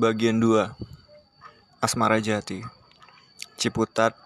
[0.00, 0.64] Bagian 2
[1.84, 2.64] Asmara Jati.
[3.60, 4.16] Ciputat,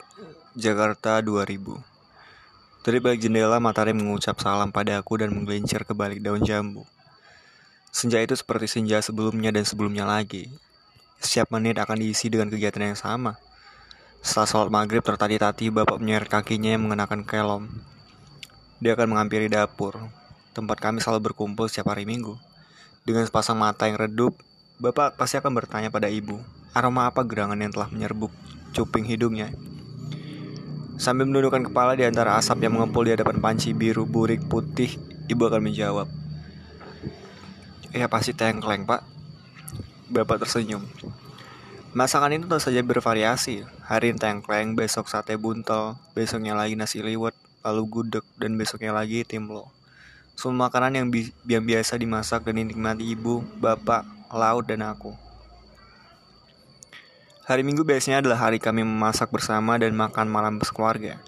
[0.54, 1.82] Jakarta 2000
[2.86, 6.86] Dari balik jendela matahari mengucap salam pada aku dan menggelincir ke balik daun jambu.
[7.90, 10.46] Senja itu seperti senja sebelumnya dan sebelumnya lagi.
[11.18, 13.34] Setiap menit akan diisi dengan kegiatan yang sama.
[14.22, 17.66] Setelah sholat maghrib tertati-tati bapak menyeret kakinya yang mengenakan kelom.
[18.78, 19.98] Dia akan menghampiri dapur.
[20.54, 22.38] Tempat kami selalu berkumpul setiap hari minggu.
[23.02, 24.38] Dengan sepasang mata yang redup,
[24.74, 26.42] Bapak pasti akan bertanya pada ibu,
[26.74, 28.34] aroma apa gerangan yang telah menyerbuk
[28.74, 29.54] cuping hidungnya.
[30.98, 34.90] Sambil menundukkan kepala di antara asap yang mengepul di hadapan panci biru burik putih,
[35.30, 36.10] ibu akan menjawab.
[37.94, 39.06] Ya pasti tengkleng pak.
[40.10, 40.82] Bapak tersenyum.
[41.94, 43.62] Masakan itu tentu saja bervariasi.
[43.86, 49.22] Hari ini tengkleng, besok sate buntel, besoknya lagi nasi liwet, lalu gudeg, dan besoknya lagi
[49.22, 49.70] timlo.
[50.34, 54.02] Semua makanan yang, bi yang biasa dimasak dan dinikmati ibu, bapak,
[54.34, 55.14] laut, dan aku.
[57.44, 61.20] Hari Minggu biasanya adalah hari kami memasak bersama dan makan malam sekeluarga.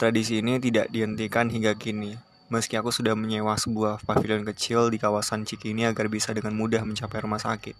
[0.00, 2.16] Tradisi ini tidak dihentikan hingga kini,
[2.48, 7.18] meski aku sudah menyewa sebuah pavilion kecil di kawasan Cikini agar bisa dengan mudah mencapai
[7.24, 7.74] rumah sakit.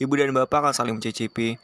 [0.00, 1.60] Ibu dan bapak akan saling mencicipi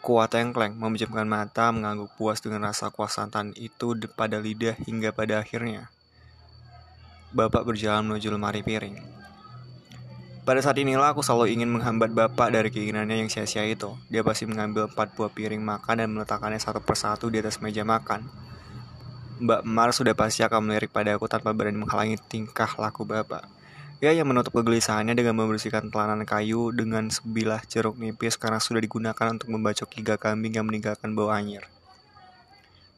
[0.00, 5.44] kuah tengkleng, memejamkan mata, mengangguk puas dengan rasa kuah santan itu pada lidah hingga pada
[5.44, 5.92] akhirnya
[7.30, 9.19] Bapak berjalan menuju lemari piring.
[10.50, 13.94] Pada saat inilah aku selalu ingin menghambat Bapak dari keinginannya yang sia-sia itu.
[14.10, 18.26] Dia pasti mengambil empat buah piring makan dan meletakkannya satu persatu di atas meja makan.
[19.38, 23.46] Mbak Mar sudah pasti akan melirik pada aku tanpa berani menghalangi tingkah laku Bapak.
[24.02, 29.30] Ia yang menutup kegelisahannya dengan membersihkan telanan kayu dengan sebilah jeruk nipis karena sudah digunakan
[29.30, 31.62] untuk membacok giga kambing yang meninggalkan bau anyir.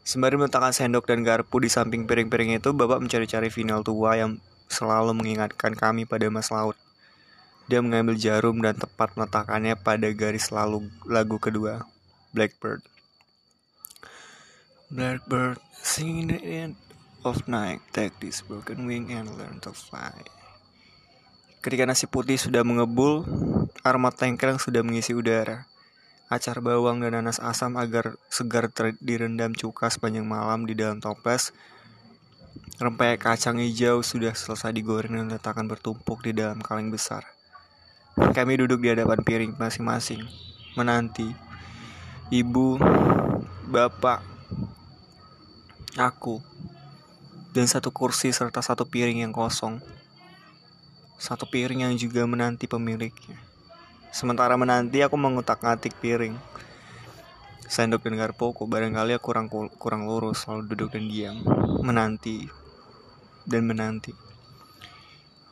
[0.08, 4.40] Sembari meletakkan sendok dan garpu di samping piring-piring itu, Bapak mencari-cari vinyl tua yang
[4.72, 6.80] selalu mengingatkan kami pada Mas Laut.
[7.66, 11.86] Dia mengambil jarum dan tepat meletakkannya pada garis lalu lagu kedua,
[12.34, 12.82] Blackbird.
[14.92, 16.74] Blackbird, singing the end
[17.22, 20.12] of night, take this broken wing and learn to fly.
[21.62, 23.22] Ketika nasi putih sudah mengebul,
[23.86, 25.70] aroma tengkreng sudah mengisi udara
[26.32, 28.72] acar bawang dan nanas asam agar segar
[29.04, 31.52] direndam cuka sepanjang malam di dalam toples.
[32.80, 37.28] Rempeyek kacang hijau sudah selesai digoreng dan letakkan bertumpuk di dalam kaleng besar.
[38.12, 40.20] Kami duduk di hadapan piring masing-masing,
[40.76, 41.32] menanti.
[42.28, 42.76] Ibu,
[43.72, 44.20] bapak,
[45.96, 46.44] aku,
[47.56, 49.80] dan satu kursi serta satu piring yang kosong.
[51.16, 53.40] Satu piring yang juga menanti pemiliknya.
[54.12, 56.36] Sementara menanti aku mengutak-ngatik piring.
[57.64, 59.48] Sendok dan garpuku barangkali aku kurang
[59.80, 61.36] kurang lurus selalu duduk dan diam,
[61.80, 62.44] menanti
[63.48, 64.31] dan menanti.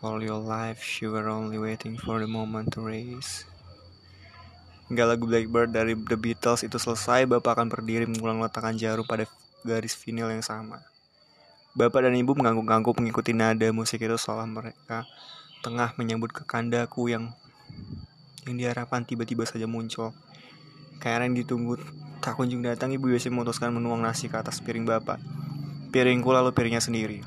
[0.00, 3.44] All your life you were only waiting for the moment to raise.
[4.88, 9.28] Hingga lagu Blackbird dari The Beatles itu selesai, Bapak akan berdiri mengulang letakkan jarum pada
[9.60, 10.80] garis vinil yang sama.
[11.76, 15.04] Bapak dan Ibu mengangguk-angguk mengikuti nada musik itu seolah mereka
[15.60, 17.36] tengah menyambut kekandaku yang
[18.48, 20.16] yang diharapkan tiba-tiba saja muncul.
[20.96, 21.76] Karena yang ditunggu
[22.24, 25.20] tak kunjung datang, ibu biasa memutuskan menuang nasi ke atas piring bapak.
[25.92, 27.20] Piringku lalu piringnya sendiri.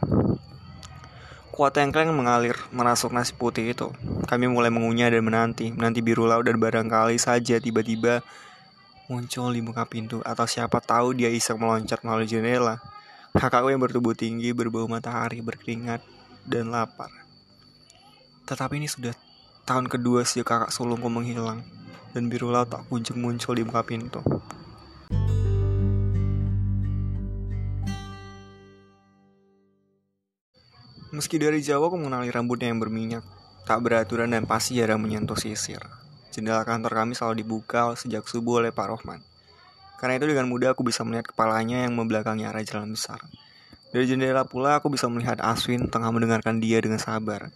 [1.53, 3.93] Kuat tengkleng mengalir merasuk nasi putih itu.
[4.25, 8.25] Kami mulai mengunyah dan menanti, menanti biru laut dan barangkali saja tiba-tiba
[9.05, 12.81] muncul di muka pintu atau siapa tahu dia iseng meloncat melalui jendela.
[13.37, 16.01] Kakakku yang bertubuh tinggi, berbau matahari, berkeringat,
[16.49, 17.13] dan lapar.
[18.49, 19.13] Tetapi ini sudah
[19.63, 21.63] Tahun kedua si kakak sulungku menghilang
[22.11, 24.19] dan biru laut tak kunjung muncul di muka pintu.
[31.13, 33.21] Meski dari jauh aku mengenali rambutnya yang berminyak,
[33.69, 35.77] tak beraturan dan pasti jarang menyentuh sisir.
[36.33, 39.21] Jendela kantor kami selalu dibuka sejak subuh oleh Pak Rohman.
[40.01, 43.21] Karena itu dengan mudah aku bisa melihat kepalanya yang membelakangi arah jalan besar.
[43.93, 47.53] Dari jendela pula aku bisa melihat Aswin tengah mendengarkan dia dengan sabar.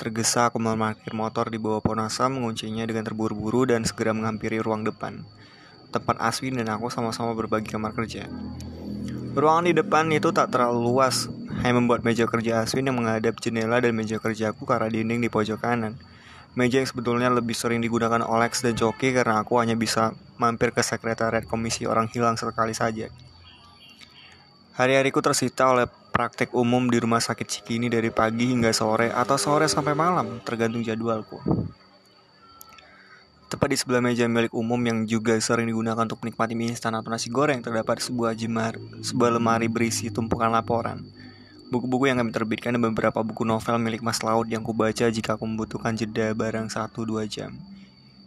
[0.00, 4.80] Tergesa aku memarkir motor di bawah pohon asam, menguncinya dengan terburu-buru dan segera menghampiri ruang
[4.80, 5.28] depan.
[5.92, 8.32] Tempat Aswin dan aku sama-sama berbagi kamar kerja.
[9.36, 11.28] Ruangan di depan itu tak terlalu luas,
[11.62, 15.30] hanya membuat meja kerja Aswin yang menghadap jendela dan meja kerjaku ke arah dinding di
[15.30, 16.00] pojok kanan.
[16.54, 20.82] Meja yang sebetulnya lebih sering digunakan Olex dan Joki karena aku hanya bisa mampir ke
[20.82, 23.10] sekretariat komisi orang hilang sekali saja.
[24.74, 29.70] Hari-hariku tersita oleh praktek umum di rumah sakit Cikini dari pagi hingga sore atau sore
[29.70, 31.38] sampai malam, tergantung jadwalku.
[33.54, 37.06] Tepat di sebelah meja milik umum yang juga sering digunakan untuk menikmati mie instan atau
[37.06, 41.06] nasi goreng terdapat sebuah jemar, sebuah lemari berisi tumpukan laporan.
[41.72, 45.44] Buku-buku yang kami terbitkan dan beberapa buku novel milik Mas Laut yang kubaca jika aku
[45.48, 47.56] membutuhkan jeda barang 1-2 jam.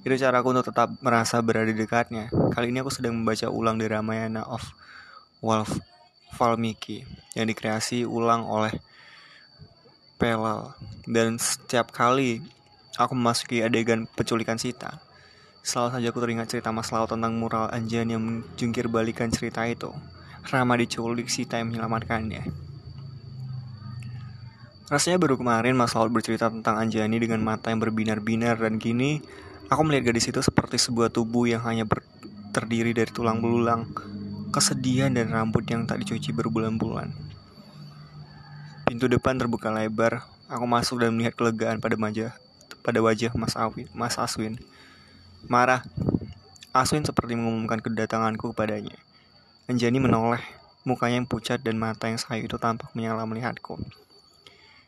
[0.02, 2.32] Itu caraku untuk tetap merasa berada dekatnya.
[2.56, 4.64] Kali ini aku sedang membaca ulang di Ramayana of
[5.44, 5.78] Wolf
[6.34, 7.06] Valmiki
[7.38, 8.74] yang dikreasi ulang oleh
[10.18, 10.74] Pelal.
[11.06, 12.42] Dan setiap kali
[12.98, 14.98] aku memasuki adegan penculikan Sita,
[15.62, 19.94] selalu saja aku teringat cerita Mas Lau tentang mural Anjan yang menjungkir balikan cerita itu.
[20.50, 22.67] Rama diculik Sita yang menyelamatkannya.
[24.88, 29.20] Rasanya baru kemarin Mas Laut bercerita tentang Anjani dengan mata yang berbinar-binar dan kini
[29.68, 32.08] aku melihat gadis itu seperti sebuah tubuh yang hanya ber
[32.56, 33.92] terdiri dari tulang belulang,
[34.56, 37.12] kesedihan dan rambut yang tak dicuci berbulan-bulan.
[38.88, 42.32] Pintu depan terbuka lebar, aku masuk dan melihat kelegaan pada wajah
[42.80, 44.56] pada wajah Mas Awin, Mas Aswin.
[45.52, 45.84] Marah,
[46.72, 48.96] Aswin seperti mengumumkan kedatanganku kepadanya.
[49.68, 50.40] Anjani menoleh,
[50.88, 53.76] mukanya yang pucat dan mata yang sayu itu tampak menyala melihatku.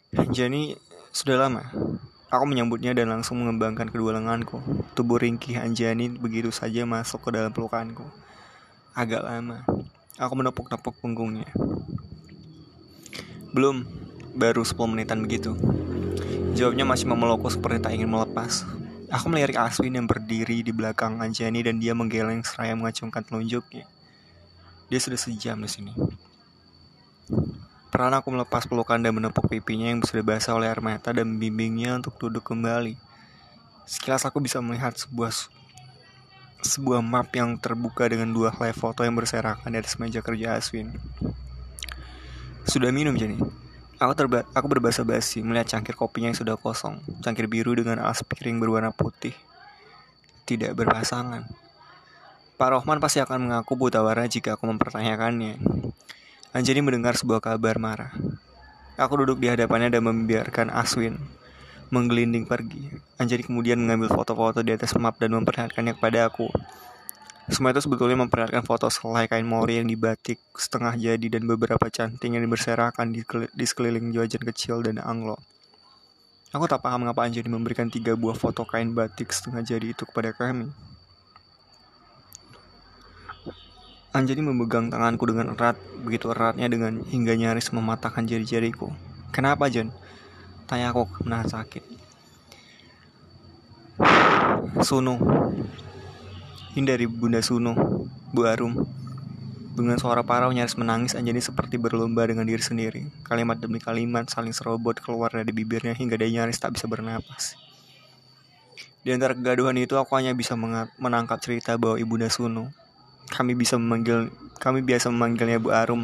[0.17, 0.73] Anjani
[1.13, 1.69] sudah lama.
[2.33, 4.57] Aku menyambutnya dan langsung mengembangkan kedua lenganku.
[4.97, 8.01] Tubuh ringkih Anjani begitu saja masuk ke dalam pelukanku.
[8.97, 9.61] Agak lama.
[10.17, 11.45] Aku menepuk-nepuk punggungnya.
[13.53, 13.85] Belum,
[14.33, 15.53] baru 10 menitan begitu.
[16.57, 18.65] Jawabnya masih memelukku seperti tak ingin melepas.
[19.13, 23.85] Aku melirik Aswin yang berdiri di belakang Anjani dan dia menggeleng seraya mengacungkan telunjuknya.
[24.89, 25.93] Dia sudah sejam di sini.
[27.89, 31.97] Peran aku melepas pelukan dan menepuk pipinya yang sudah basah oleh air mata dan membimbingnya
[31.97, 32.93] untuk duduk kembali.
[33.89, 35.33] Sekilas aku bisa melihat sebuah
[36.61, 40.93] sebuah map yang terbuka dengan dua helai foto yang berserakan di atas meja kerja Aswin.
[42.69, 43.41] Sudah minum Jenny?
[43.99, 48.21] Aku, terba aku berbahasa basi melihat cangkir kopinya yang sudah kosong, cangkir biru dengan alas
[48.21, 49.33] piring berwarna putih.
[50.45, 51.49] Tidak berpasangan.
[52.55, 55.57] Pak Rohman pasti akan mengaku buta warna jika aku mempertanyakannya.
[56.49, 58.09] Anjani mendengar sebuah kabar marah.
[58.97, 61.21] Aku duduk di hadapannya dan membiarkan Aswin
[61.93, 62.89] menggelinding pergi.
[63.21, 66.49] Anjani kemudian mengambil foto-foto di atas map dan memperlihatkannya kepada aku.
[67.53, 72.33] Semua itu sebetulnya memperlihatkan foto selai kain mori yang dibatik setengah jadi dan beberapa canting
[72.33, 73.21] yang berserakan di,
[73.69, 75.37] sekeliling jajan kecil dan anglo.
[76.49, 80.33] Aku tak paham mengapa Anjani memberikan tiga buah foto kain batik setengah jadi itu kepada
[80.33, 80.73] kami.
[84.09, 88.89] Anjani memegang tanganku dengan erat, begitu eratnya dengan hingga nyaris mematahkan jari-jariku.
[89.29, 89.93] Kenapa, Jan?
[90.65, 91.85] Tanya aku menahan sakit.
[94.81, 95.13] Sunu.
[96.73, 97.77] Ini dari Bunda Sunu,
[98.33, 98.81] Bu Arum.
[99.77, 103.05] Dengan suara parau nyaris menangis, Anjani seperti berlomba dengan diri sendiri.
[103.21, 107.53] Kalimat demi kalimat saling serobot keluar dari bibirnya hingga dia nyaris tak bisa bernapas.
[109.05, 110.57] Di antara kegaduhan itu, aku hanya bisa
[110.97, 112.73] menangkap cerita bahwa Ibunda Sunu
[113.29, 116.03] kami bisa memanggil kami biasa memanggilnya Bu Arum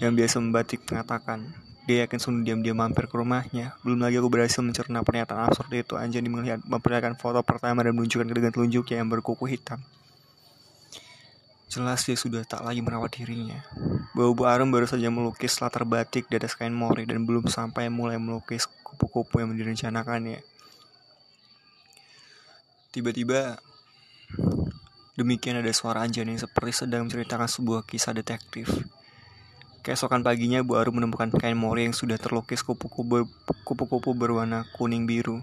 [0.00, 1.52] yang biasa membatik mengatakan
[1.90, 3.74] dia yakin Sunu diam-diam mampir ke rumahnya.
[3.82, 5.98] Belum lagi aku berhasil mencerna pernyataan absurd itu.
[5.98, 9.82] Anjani melihat memperlihatkan foto pertama dan menunjukkan dengan telunjuknya yang berkuku hitam.
[11.66, 13.66] Jelas dia sudah tak lagi merawat dirinya.
[14.14, 17.90] Bahwa Bu Arum baru saja melukis latar batik di atas kain mori dan belum sampai
[17.90, 20.46] mulai melukis kupu-kupu yang direncanakannya.
[22.94, 23.58] Tiba-tiba
[25.18, 28.70] Demikian ada suara Anjani seperti sedang menceritakan sebuah kisah detektif.
[29.80, 33.26] Keesokan paginya, Bu Arum menemukan kain mori yang sudah terlukis kupu-kupu
[33.64, 35.40] kupu-kupu berwarna kuning biru.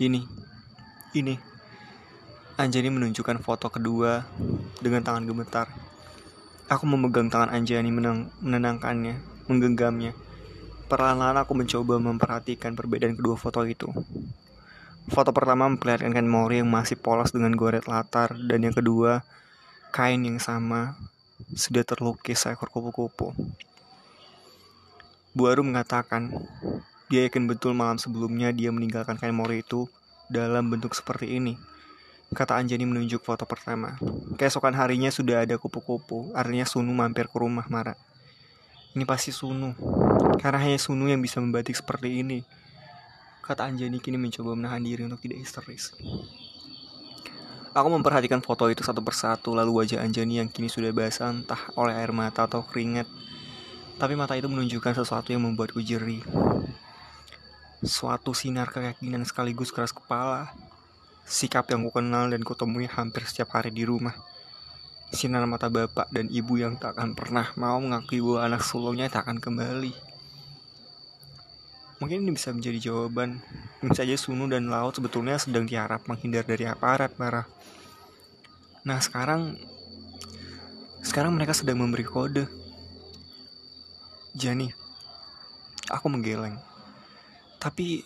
[0.00, 0.24] Ini,
[1.14, 1.36] ini.
[2.56, 4.24] Anjani menunjukkan foto kedua
[4.80, 5.68] dengan tangan gemetar.
[6.66, 10.16] Aku memegang tangan Anjani menang, menenangkannya, menggenggamnya.
[10.90, 13.92] Perlahan-lahan aku mencoba memperhatikan perbedaan kedua foto itu.
[15.06, 19.22] Foto pertama memperlihatkan kain mori yang masih polos dengan goret latar dan yang kedua
[19.94, 20.98] kain yang sama
[21.54, 23.30] sudah terlukis seekor kupu-kupu.
[25.36, 26.32] Bu Aru mengatakan
[27.06, 29.86] dia yakin betul malam sebelumnya dia meninggalkan kain mori itu
[30.26, 31.54] dalam bentuk seperti ini.
[32.34, 33.94] Kata Anjani menunjuk foto pertama.
[34.34, 37.94] Keesokan harinya sudah ada kupu-kupu, artinya Sunu mampir ke rumah Mara.
[38.98, 39.70] Ini pasti Sunu,
[40.42, 42.42] karena hanya Sunu yang bisa membatik seperti ini.
[43.46, 45.94] Kata Anjani kini mencoba menahan diri untuk tidak histeris.
[47.70, 51.94] Aku memperhatikan foto itu satu persatu, lalu wajah Anjani yang kini sudah basah entah oleh
[51.94, 53.06] air mata atau keringat.
[54.02, 56.26] Tapi mata itu menunjukkan sesuatu yang membuatku jeri.
[57.86, 60.50] Suatu sinar keyakinan sekaligus keras kepala.
[61.22, 64.16] Sikap yang kukenal dan kutemui hampir setiap hari di rumah.
[65.14, 69.28] Sinar mata bapak dan ibu yang tak akan pernah mau mengakui bahwa anak sulungnya tak
[69.28, 70.05] akan kembali.
[71.96, 73.40] Mungkin ini bisa menjadi jawaban.
[73.80, 77.48] Mungkin saja Sunu dan Laut sebetulnya sedang diharap menghindar dari aparat marah.
[78.84, 79.56] Nah sekarang
[81.00, 82.44] sekarang mereka sedang memberi kode.
[84.36, 84.68] Jani,
[85.88, 86.60] aku menggeleng.
[87.56, 88.04] Tapi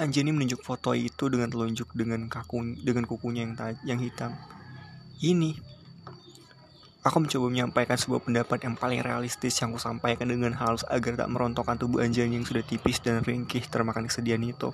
[0.00, 3.54] Anjani menunjuk foto itu dengan telunjuk dengan kaku dengan kukunya yang
[3.84, 4.32] yang hitam.
[5.20, 5.54] Ini
[7.02, 11.34] Aku mencoba menyampaikan sebuah pendapat yang paling realistis yang aku sampaikan dengan halus agar tak
[11.34, 14.70] merontokkan tubuh Anjani yang sudah tipis dan ringkih termakan kesedihan itu.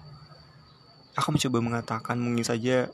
[1.17, 2.93] Aku mencoba mengatakan mungkin saja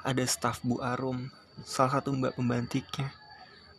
[0.00, 1.28] ada staf Bu Arum,
[1.60, 3.12] salah satu mbak pembantiknya,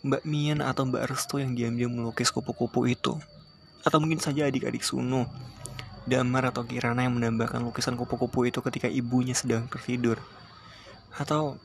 [0.05, 3.17] Mbak Mian atau Mbak Restu yang diam-diam melukis kupu-kupu itu.
[3.81, 5.25] Atau mungkin saja adik-adik Sunu,
[6.05, 10.22] Damar atau Kirana yang menambahkan lukisan kupu-kupu itu ketika ibunya sedang tertidur.
[11.17, 11.58] Atau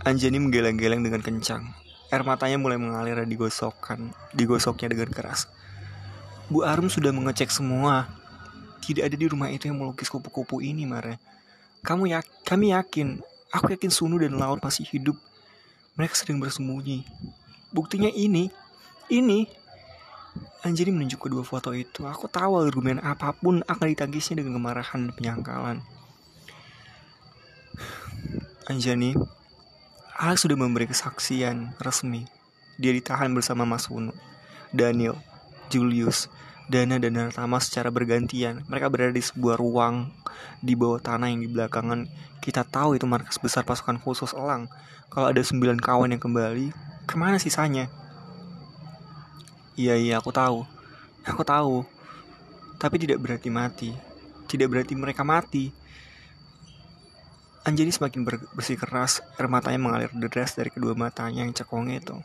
[0.00, 1.76] Anjani menggeleng-geleng dengan kencang.
[2.08, 5.44] Air matanya mulai mengalir dan digosokkan, digosoknya dengan keras.
[6.48, 8.08] Bu Arum sudah mengecek semua.
[8.80, 11.20] Tidak ada di rumah itu yang melukis kupu-kupu ini, Mara.
[11.84, 13.20] Kamu ya, kami yakin,
[13.52, 15.20] aku yakin Sunu dan Laut masih hidup.
[16.00, 17.04] Mereka sedang bersembunyi.
[17.68, 18.48] Buktinya ini,
[19.12, 19.44] ini.
[20.64, 22.08] Anjani menunjuk kedua foto itu.
[22.08, 25.76] Aku tahu argumen apa pun akan ditanggisnya dengan kemarahan dan penyangkalan.
[28.72, 29.12] Anjani,
[30.20, 32.28] Alex sudah memberi kesaksian resmi.
[32.76, 34.12] Dia ditahan bersama Mas Uno,
[34.68, 35.16] Daniel,
[35.72, 36.28] Julius,
[36.68, 38.60] Dana dan Nartama secara bergantian.
[38.68, 40.12] Mereka berada di sebuah ruang
[40.60, 42.04] di bawah tanah yang di belakangan
[42.44, 44.68] kita tahu itu markas besar pasukan khusus Elang.
[45.08, 46.68] Kalau ada sembilan kawan yang kembali,
[47.08, 47.88] ke mana sisanya?
[49.72, 50.68] Iya iya aku tahu,
[51.24, 51.88] aku tahu.
[52.76, 53.96] Tapi tidak berarti mati.
[54.44, 55.72] Tidak berarti mereka mati.
[57.60, 58.24] Anjani semakin
[58.56, 62.16] bersih keras, air matanya mengalir deras dari kedua matanya yang cekong itu.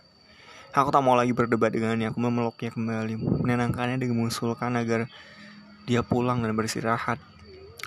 [0.71, 5.11] Aku tak mau lagi berdebat dengannya, aku memeluknya kembali, menenangkannya dengan mengusulkan agar
[5.83, 7.19] dia pulang dan beristirahat.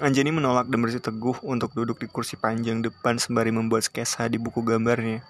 [0.05, 4.61] Anjani menolak dan teguh untuk duduk di kursi panjang depan sembari membuat sketsa di buku
[4.61, 5.25] gambarnya.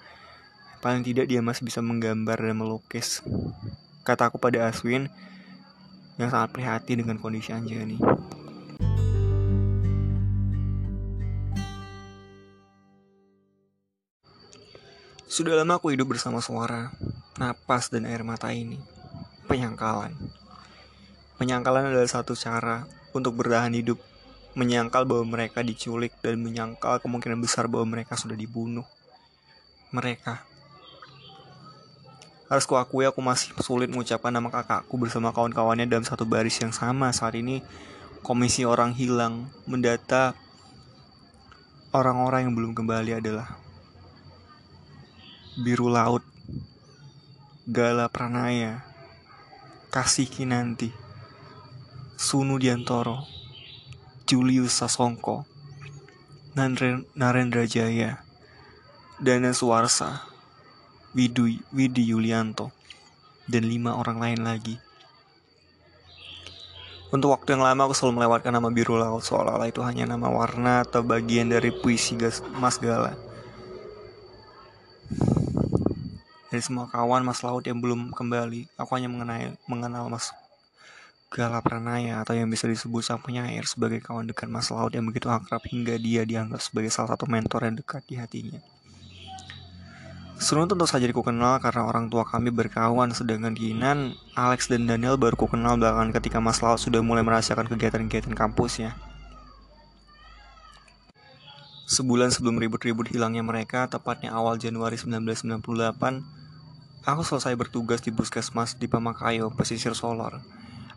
[0.83, 3.23] Paling tidak dia masih bisa menggambar dan melukis.
[4.03, 5.07] Kataku pada Aswin
[6.19, 7.97] yang sangat prihatin dengan kondisi Anjani.
[15.29, 16.89] Sudah lama aku hidup bersama suara,
[17.37, 18.81] napas, dan air mata ini.
[19.45, 20.17] Penyangkalan.
[21.37, 24.01] Penyangkalan adalah satu cara untuk bertahan hidup.
[24.57, 28.89] Menyangkal bahwa mereka diculik dan menyangkal kemungkinan besar bahwa mereka sudah dibunuh.
[29.93, 30.49] Mereka.
[32.49, 37.13] Harus kuakui aku masih sulit mengucapkan nama kakakku bersama kawan-kawannya dalam satu baris yang sama.
[37.13, 37.61] Saat ini
[38.25, 40.33] komisi orang hilang mendata
[41.93, 43.68] orang-orang yang belum kembali adalah
[45.59, 46.23] Biru Laut,
[47.67, 48.87] Gala Pranaya,
[49.91, 50.95] Kasih Kinanti,
[52.15, 53.27] Sunu Diantoro,
[54.23, 55.51] Julius Sasongko,
[56.55, 58.23] Narendra Jaya,
[59.19, 60.31] Dana Suwarsa,
[61.19, 62.71] Widu, Widi Yulianto,
[63.51, 64.79] dan lima orang lain lagi.
[67.11, 70.87] Untuk waktu yang lama aku selalu melewatkan nama biru laut seolah-olah itu hanya nama warna
[70.87, 72.15] atau bagian dari puisi
[72.63, 73.27] Mas Gala.
[76.49, 80.33] Dari semua kawan Mas Laut yang belum kembali, aku hanya mengenai, mengenal Mas
[81.29, 85.29] Gala Pranaya atau yang bisa disebut sang penyair sebagai kawan dekat Mas Laut yang begitu
[85.29, 88.65] akrab hingga dia dianggap sebagai salah satu mentor yang dekat di hatinya.
[90.41, 95.37] Sunu tentu saja kenal karena orang tua kami berkawan sedangkan Kinan, Alex dan Daniel baru
[95.37, 98.97] kenal belakangan ketika Mas Laut sudah mulai merasakan kegiatan-kegiatan kampusnya.
[101.85, 106.38] Sebulan sebelum ribut-ribut hilangnya mereka, tepatnya awal Januari 1998,
[107.07, 110.43] Aku selesai bertugas di puskesmas di Pamakayo, pesisir Solor.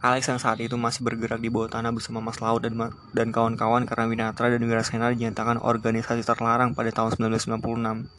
[0.02, 2.74] Alex yang saat itu masih bergerak di bawah tanah bersama Mas Laut dan,
[3.14, 8.10] dan kawan-kawan karena Winatra dan Wirasena dinyatakan organisasi terlarang pada tahun 1996.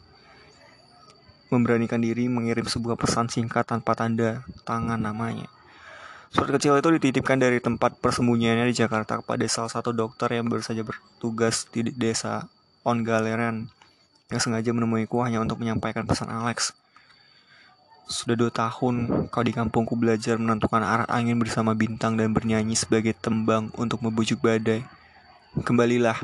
[1.51, 5.51] Memberanikan diri mengirim sebuah pesan singkat tanpa tanda tangan namanya.
[6.31, 10.63] Surat kecil itu dititipkan dari tempat persembunyiannya di Jakarta kepada salah satu dokter yang baru
[10.63, 12.47] saja bertugas di desa
[12.87, 13.69] Ongaleran
[14.33, 16.73] yang sengaja menemuiku hanya untuk menyampaikan pesan Alex.
[18.13, 23.17] Sudah dua tahun kau di kampungku belajar menentukan arah angin bersama bintang dan bernyanyi sebagai
[23.17, 24.85] tembang untuk membujuk badai.
[25.65, 26.21] Kembalilah.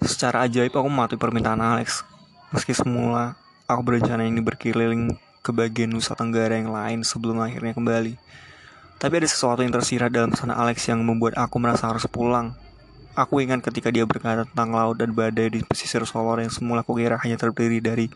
[0.00, 2.00] Secara ajaib aku mematuhi permintaan Alex.
[2.48, 3.36] Meski semula
[3.68, 5.12] aku berencana ini berkeliling
[5.44, 8.16] ke bagian Nusa Tenggara yang lain sebelum akhirnya kembali.
[8.96, 12.56] Tapi ada sesuatu yang tersirat dalam pesan Alex yang membuat aku merasa harus pulang.
[13.12, 17.20] Aku ingat ketika dia berkata tentang laut dan badai di pesisir Solor yang semula kukira
[17.20, 18.08] hanya terdiri dari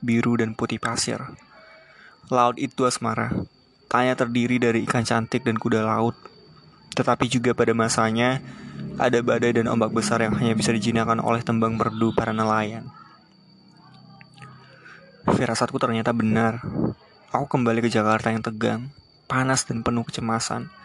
[0.00, 1.20] biru dan putih pasir.
[2.32, 3.32] Laut itu asmara,
[3.88, 6.16] tanya terdiri dari ikan cantik dan kuda laut.
[6.96, 8.42] Tetapi juga pada masanya,
[8.96, 12.88] ada badai dan ombak besar yang hanya bisa dijinakan oleh tembang merdu para nelayan.
[15.28, 16.64] Firasatku ternyata benar.
[17.30, 18.90] Aku kembali ke Jakarta yang tegang,
[19.30, 20.79] panas dan penuh kecemasan.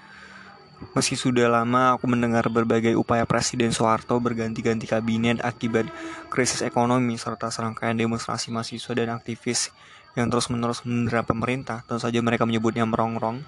[0.96, 5.88] Meski sudah lama aku mendengar berbagai upaya Presiden Soeharto berganti-ganti kabinet akibat
[6.28, 9.72] krisis ekonomi serta serangkaian demonstrasi mahasiswa dan aktivis
[10.16, 13.44] yang terus-menerus mendera pemerintah, tentu saja mereka menyebutnya merongrong.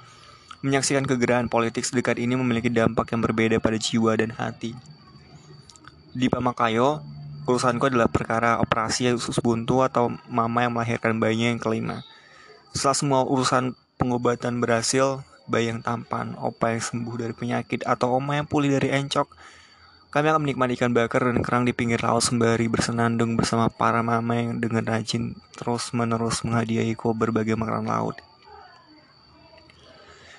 [0.64, 4.76] Menyaksikan kegerahan politik sedekat ini memiliki dampak yang berbeda pada jiwa dan hati.
[6.12, 7.00] Di Pamakayo,
[7.48, 12.04] urusanku adalah perkara operasi usus buntu atau mama yang melahirkan bayinya yang kelima.
[12.76, 18.38] Setelah semua urusan pengobatan berhasil, bayi yang tampan, opa yang sembuh dari penyakit, atau oma
[18.38, 19.28] yang pulih dari encok.
[20.08, 24.40] Kami akan menikmati ikan bakar dan kerang di pinggir laut sembari bersenandung bersama para mama
[24.40, 28.16] yang dengan rajin terus-menerus menghadiahiku berbagai makanan laut.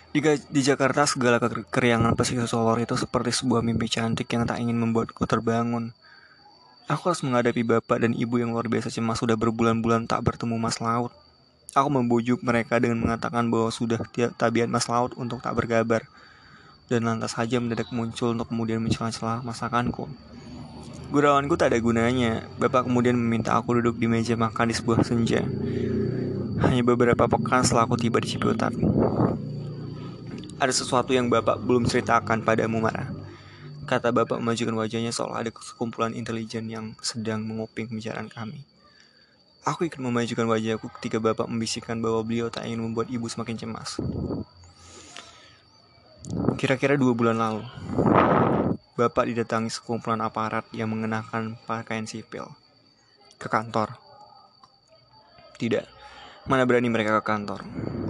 [0.08, 1.36] Di, di Jakarta, segala
[1.68, 5.92] keriangan pesisir Solor itu seperti sebuah mimpi cantik yang tak ingin membuatku terbangun.
[6.88, 10.80] Aku harus menghadapi bapak dan ibu yang luar biasa cemas sudah berbulan-bulan tak bertemu mas
[10.80, 11.12] laut.
[11.78, 14.02] Aku membujuk mereka dengan mengatakan bahwa sudah
[14.34, 16.02] tabiat Mas Laut untuk tak bergabar.
[16.90, 20.10] Dan lantas saja mendadak muncul untuk kemudian mencela-cela masakanku.
[21.14, 22.50] Gurawanku tak ada gunanya.
[22.58, 25.46] Bapak kemudian meminta aku duduk di meja makan di sebuah senja.
[26.58, 28.74] Hanya beberapa pekan setelah aku tiba di Ciputat.
[30.58, 33.08] Ada sesuatu yang Bapak belum ceritakan padamu, Marah.
[33.86, 38.66] Kata Bapak memajukan wajahnya seolah ada sekumpulan intelijen yang sedang menguping pembicaraan kami.
[39.68, 44.00] Aku ikut memajukan wajahku ketika bapak membisikkan bahwa beliau tak ingin membuat ibu semakin cemas.
[46.56, 47.68] Kira-kira dua bulan lalu,
[48.96, 52.48] bapak didatangi sekumpulan aparat yang mengenakan pakaian sipil
[53.36, 54.00] ke kantor.
[55.60, 55.84] Tidak,
[56.48, 57.60] mana berani mereka ke kantor,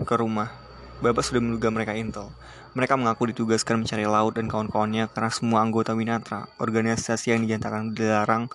[0.07, 0.55] ke rumah.
[1.03, 2.31] Bapak sudah menduga mereka intel.
[2.79, 8.47] Mereka mengaku ditugaskan mencari laut dan kawan-kawannya karena semua anggota Winatra, organisasi yang dinyatakan dilarang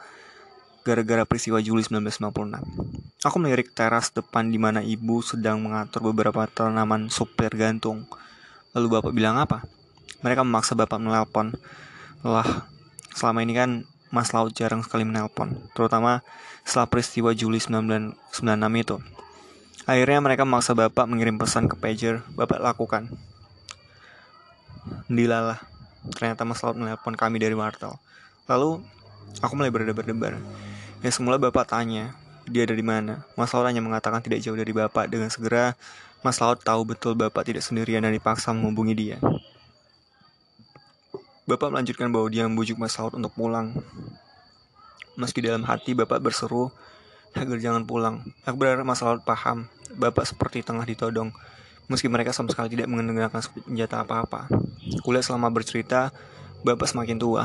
[0.84, 3.24] gara-gara peristiwa Juli 1996.
[3.24, 8.04] Aku melirik teras depan di mana ibu sedang mengatur beberapa tanaman supir gantung.
[8.76, 9.64] Lalu bapak bilang apa?
[10.20, 11.56] Mereka memaksa bapak menelpon.
[12.24, 12.68] Lah,
[13.16, 16.22] selama ini kan Mas Laut jarang sekali menelpon, terutama
[16.68, 18.14] setelah peristiwa Juli 1996
[18.84, 18.96] itu.
[19.84, 23.08] Akhirnya mereka memaksa bapak mengirim pesan ke pager, bapak lakukan.
[25.08, 25.64] Dilalah,
[26.12, 27.96] ternyata Mas Laut menelpon kami dari Martel.
[28.52, 28.84] Lalu,
[29.40, 30.40] aku mulai berdebar-debar.
[31.04, 32.16] Ya semula bapak tanya,
[32.48, 33.28] dia dari mana?
[33.36, 35.12] Mas Laut hanya mengatakan tidak jauh dari bapak.
[35.12, 35.76] Dengan segera,
[36.24, 39.18] Mas Laut tahu betul bapak tidak sendirian dan dipaksa menghubungi dia.
[41.44, 43.76] Bapak melanjutkan bahwa dia membujuk Mas Laut untuk pulang.
[45.20, 46.72] Meski dalam hati bapak berseru
[47.36, 48.24] agar jangan pulang.
[48.48, 49.68] Aku berharap Mas Laut paham.
[50.00, 51.36] Bapak seperti tengah ditodong.
[51.92, 54.48] Meski mereka sama sekali tidak menggunakan senjata apa-apa.
[55.04, 56.16] Kuliah selama bercerita,
[56.64, 57.44] bapak semakin tua.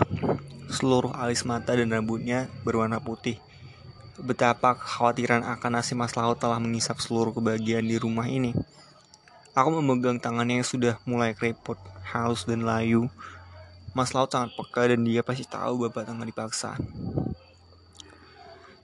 [0.71, 3.48] Seluruh alis mata dan rambutnya berwarna putih
[4.19, 8.55] betapa kekhawatiran akan nasib Mas Laut telah mengisap seluruh kebahagiaan di rumah ini.
[9.55, 11.79] Aku memegang tangannya yang sudah mulai keriput,
[12.15, 13.11] halus dan layu.
[13.95, 16.79] Mas Laut sangat peka dan dia pasti tahu bapak tengah dipaksa.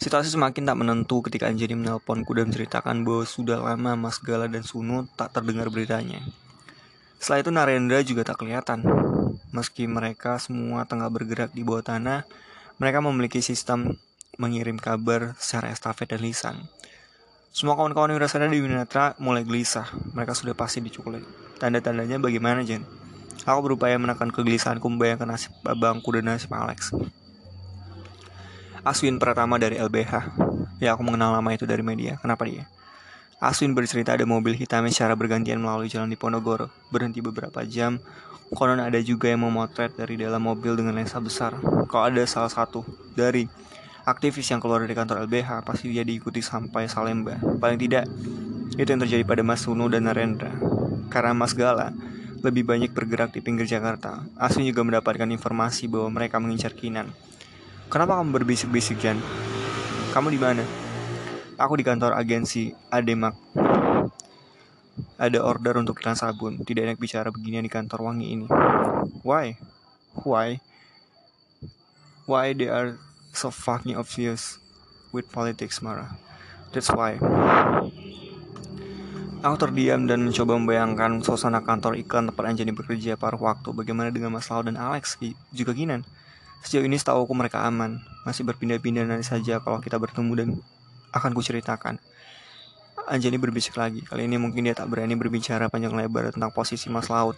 [0.03, 4.61] Situasi semakin tak menentu ketika Anjani menelponku dan menceritakan bahwa sudah lama Mas Gala dan
[4.61, 6.21] Sunu tak terdengar beritanya.
[7.17, 8.85] Setelah itu Narendra juga tak kelihatan.
[9.55, 12.29] Meski mereka semua tengah bergerak di bawah tanah,
[12.77, 13.97] mereka memiliki sistem
[14.37, 16.57] mengirim kabar secara estafet dan lisan.
[17.55, 19.87] Semua kawan-kawan yang sana di Winatra mulai gelisah.
[20.11, 21.23] Mereka sudah pasti diculik.
[21.63, 22.83] Tanda-tandanya bagaimana, Jen?
[23.47, 26.91] Aku berupaya menekan kegelisahanku membayangkan nasib abangku dan nasib Alex.
[28.83, 30.13] Aswin pertama dari LBH.
[30.83, 32.19] Ya, aku mengenal nama itu dari media.
[32.19, 32.67] Kenapa dia?
[33.39, 36.69] Aswin bercerita ada mobil hitamnya secara bergantian melalui jalan di Ponorogo.
[36.89, 38.03] Berhenti beberapa jam.
[38.53, 41.57] Konon ada juga yang memotret dari dalam mobil dengan lensa besar.
[41.89, 42.85] Kalau ada salah satu
[43.17, 43.49] dari
[44.05, 47.41] aktivis yang keluar dari kantor LBH pasti dia diikuti sampai Salemba.
[47.41, 48.05] Paling tidak,
[48.77, 50.53] itu yang terjadi pada Mas Sunu dan Narendra.
[51.09, 51.93] Karena Mas Gala
[52.45, 57.09] lebih banyak bergerak di pinggir Jakarta, Aswin juga mendapatkan informasi bahwa mereka mengincar Kinan.
[57.89, 59.17] Kenapa kamu berbisik-bisik, Jan?
[60.13, 60.65] Kamu di mana?
[61.57, 63.33] Aku di kantor agensi Ademak.
[65.17, 66.61] Ada order untuk iklan sabun.
[66.61, 68.47] Tidak enak bicara beginian di kantor wangi ini.
[69.25, 69.57] Why?
[70.27, 70.59] Why?
[72.27, 72.99] Why they are
[73.35, 74.63] so fucking obvious
[75.11, 76.15] with politics, Mara.
[76.75, 77.19] That's why.
[79.45, 83.77] Aku terdiam dan mencoba membayangkan suasana kantor iklan tempat Anjani bekerja paruh waktu.
[83.77, 85.21] Bagaimana dengan Mas Lau dan Alex,
[85.53, 86.01] juga Kinan.
[86.65, 88.01] Sejauh ini setahu aku mereka aman.
[88.25, 90.49] Masih berpindah-pindah nanti saja kalau kita bertemu dan
[91.13, 92.01] akan kuceritakan.
[93.05, 94.01] Anjani berbisik lagi.
[94.01, 97.37] Kali ini mungkin dia tak berani berbicara panjang lebar tentang posisi Mas Laut.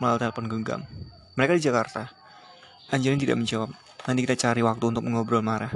[0.00, 0.80] Melalui telepon genggam.
[1.36, 2.08] Mereka di Jakarta.
[2.88, 3.76] Anjani tidak menjawab.
[4.04, 5.72] Nanti kita cari waktu untuk mengobrol marah.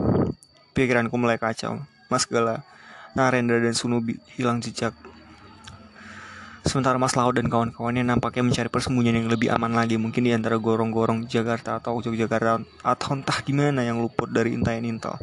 [0.77, 1.81] Pikiranku mulai kacau.
[2.13, 2.61] Mas Gala,
[3.17, 4.05] Narendra dan Sunu
[4.37, 4.93] hilang jejak.
[6.69, 10.61] Sementara Mas Laut dan kawan-kawannya nampaknya mencari persembunyian yang lebih aman lagi, mungkin di antara
[10.61, 15.17] gorong-gorong Jakarta atau Yogyakarta atau entah di mana yang luput dari intayan intel.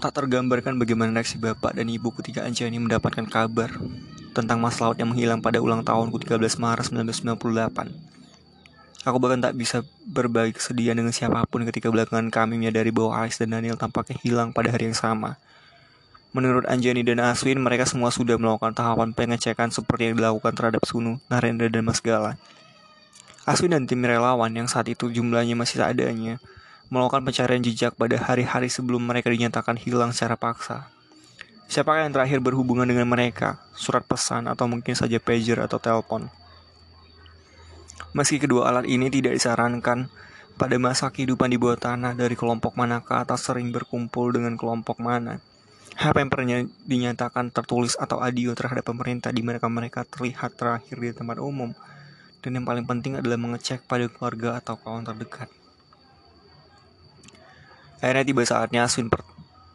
[0.00, 3.68] Tak tergambarkan bagaimana reaksi bapak dan ibu ketika Anjani mendapatkan kabar
[4.32, 8.15] tentang Mas Laut yang menghilang pada ulang tahunku 13 Maret 1998.
[9.06, 13.38] Aku bahkan tak bisa berbagi kesedihan dengan siapa pun ketika belakangan kami menyadari bahwa Alex
[13.38, 15.38] dan Daniel tampaknya hilang pada hari yang sama.
[16.34, 21.22] Menurut Anjani dan Aswin, mereka semua sudah melakukan tahapan pengecekan seperti yang dilakukan terhadap Sunu,
[21.30, 22.34] Narendra, dan Mas Gala.
[23.46, 26.42] Aswin dan tim relawan yang saat itu jumlahnya masih seadanya,
[26.90, 30.90] melakukan pencarian jejak pada hari-hari sebelum mereka dinyatakan hilang secara paksa.
[31.70, 33.62] Siapakah yang terakhir berhubungan dengan mereka?
[33.78, 36.26] Surat pesan atau mungkin saja pager atau telepon.
[38.16, 40.08] Meski kedua alat ini tidak disarankan
[40.56, 45.36] pada masa kehidupan di bawah tanah dari kelompok manakah atau sering berkumpul dengan kelompok mana,
[46.00, 51.12] apa yang pernah dinyatakan tertulis atau audio terhadap pemerintah di mana mereka terlihat terakhir di
[51.12, 51.76] tempat umum?
[52.40, 55.52] Dan yang paling penting adalah mengecek pada keluarga atau kawan terdekat.
[58.00, 59.28] Akhirnya tiba saatnya Aswin per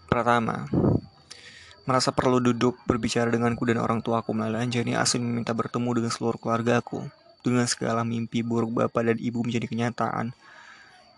[0.10, 0.66] pertama.
[1.86, 6.42] Merasa perlu duduk berbicara denganku dan orang tuaku melalui Anjani Aswin meminta bertemu dengan seluruh
[6.42, 10.34] keluarga aku dengan segala mimpi buruk bapak dan ibu menjadi kenyataan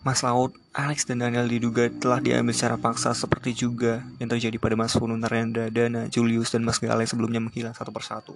[0.04, 4.76] Mas Laut, Alex dan Daniel diduga telah diambil secara paksa seperti juga yang terjadi pada
[4.76, 8.36] Mas Funu, Narendra, Dana, Julius, dan Mas Gale sebelumnya menghilang satu persatu.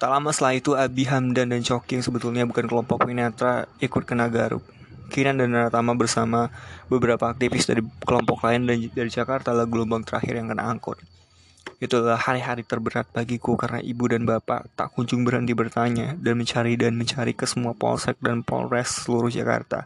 [0.00, 4.64] Tak lama setelah itu, Abi Hamdan dan Choking sebetulnya bukan kelompok Winatra ikut ke Nagarup.
[5.12, 6.48] Kinan dan Naratama bersama
[6.88, 10.96] beberapa aktivis dari kelompok lain dan dari Jakarta adalah gelombang terakhir yang kena angkut.
[11.84, 16.96] Itulah hari-hari terberat bagiku karena ibu dan bapak tak kunjung berhenti bertanya dan mencari dan
[16.96, 19.84] mencari ke semua polsek dan polres seluruh Jakarta.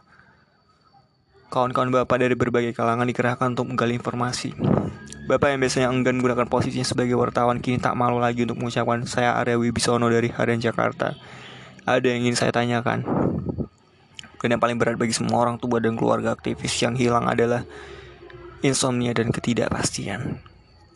[1.51, 4.55] Kawan-kawan bapak dari berbagai kalangan dikerahkan untuk menggali informasi.
[5.27, 9.35] Bapak yang biasanya enggan menggunakan posisinya sebagai wartawan kini tak malu lagi untuk mengucapkan saya
[9.35, 11.19] Arya Wibisono dari Harian Jakarta.
[11.83, 13.03] Ada yang ingin saya tanyakan.
[14.39, 17.67] Dan yang paling berat bagi semua orang tua dan keluarga aktivis yang hilang adalah
[18.63, 20.48] insomnia dan ketidakpastian.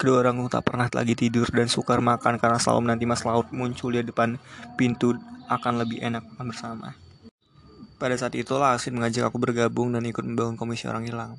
[0.04, 3.96] Kedua orang tak pernah lagi tidur dan sukar makan karena selalu menanti Mas Laut muncul
[3.96, 4.36] di depan
[4.76, 5.16] pintu
[5.48, 6.92] akan lebih enak makan bersama.
[7.96, 11.32] Pada saat itulah Asin mengajak aku bergabung dan ikut membangun komisi orang hilang.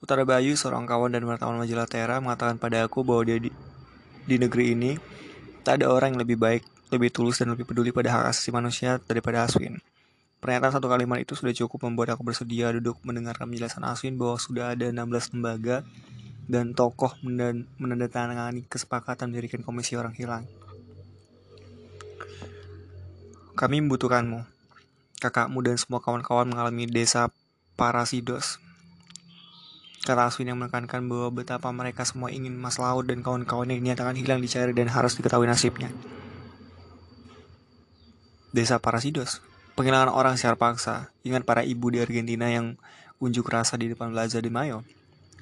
[0.00, 3.52] Utara Bayu, seorang kawan dan wartawan majalah Tera, mengatakan pada aku bahwa dia di,
[4.24, 4.96] di negeri ini
[5.60, 9.04] tak ada orang yang lebih baik, lebih tulus dan lebih peduli pada hak asasi manusia
[9.04, 9.76] daripada Aswin.
[10.40, 14.72] Pernyataan satu kalimat itu sudah cukup membuat aku bersedia duduk mendengarkan penjelasan Aswin bahwa sudah
[14.72, 15.84] ada 16 lembaga
[16.50, 17.14] dan tokoh
[17.78, 20.44] menandatangani kesepakatan mendirikan komisi orang hilang.
[23.52, 24.48] Kami membutuhkanmu.
[25.22, 27.30] Kakakmu dan semua kawan-kawan mengalami desa
[27.78, 28.58] Parasidos.
[30.02, 34.18] Kata Aswin yang menekankan bahwa betapa mereka semua ingin Mas Laut dan kawan-kawan yang dinyatakan
[34.18, 35.94] hilang dicari dan harus diketahui nasibnya.
[38.50, 39.38] Desa Parasidos.
[39.78, 41.14] Penghilangan orang secara paksa.
[41.22, 42.74] Ingat para ibu di Argentina yang
[43.22, 44.82] unjuk rasa di depan Plaza de Mayo.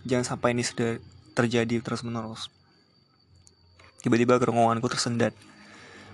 [0.09, 0.97] Jangan sampai ini sudah
[1.37, 2.49] terjadi terus-menerus.
[4.01, 5.37] Tiba-tiba kerongkonganku tersendat.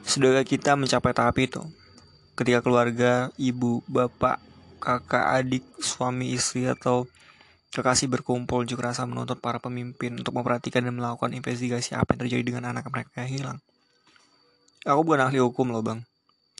[0.02, 1.62] Sudahkah kita mencapai tahap itu?
[2.34, 4.42] Ketika keluarga, ibu, bapak,
[4.82, 7.06] kakak, adik, suami, istri, atau
[7.74, 12.42] kekasih berkumpul juga rasa menuntut para pemimpin untuk memperhatikan dan melakukan investigasi apa yang terjadi
[12.54, 13.58] dengan anak mereka yang hilang.
[14.86, 16.06] Aku bukan ahli hukum loh bang.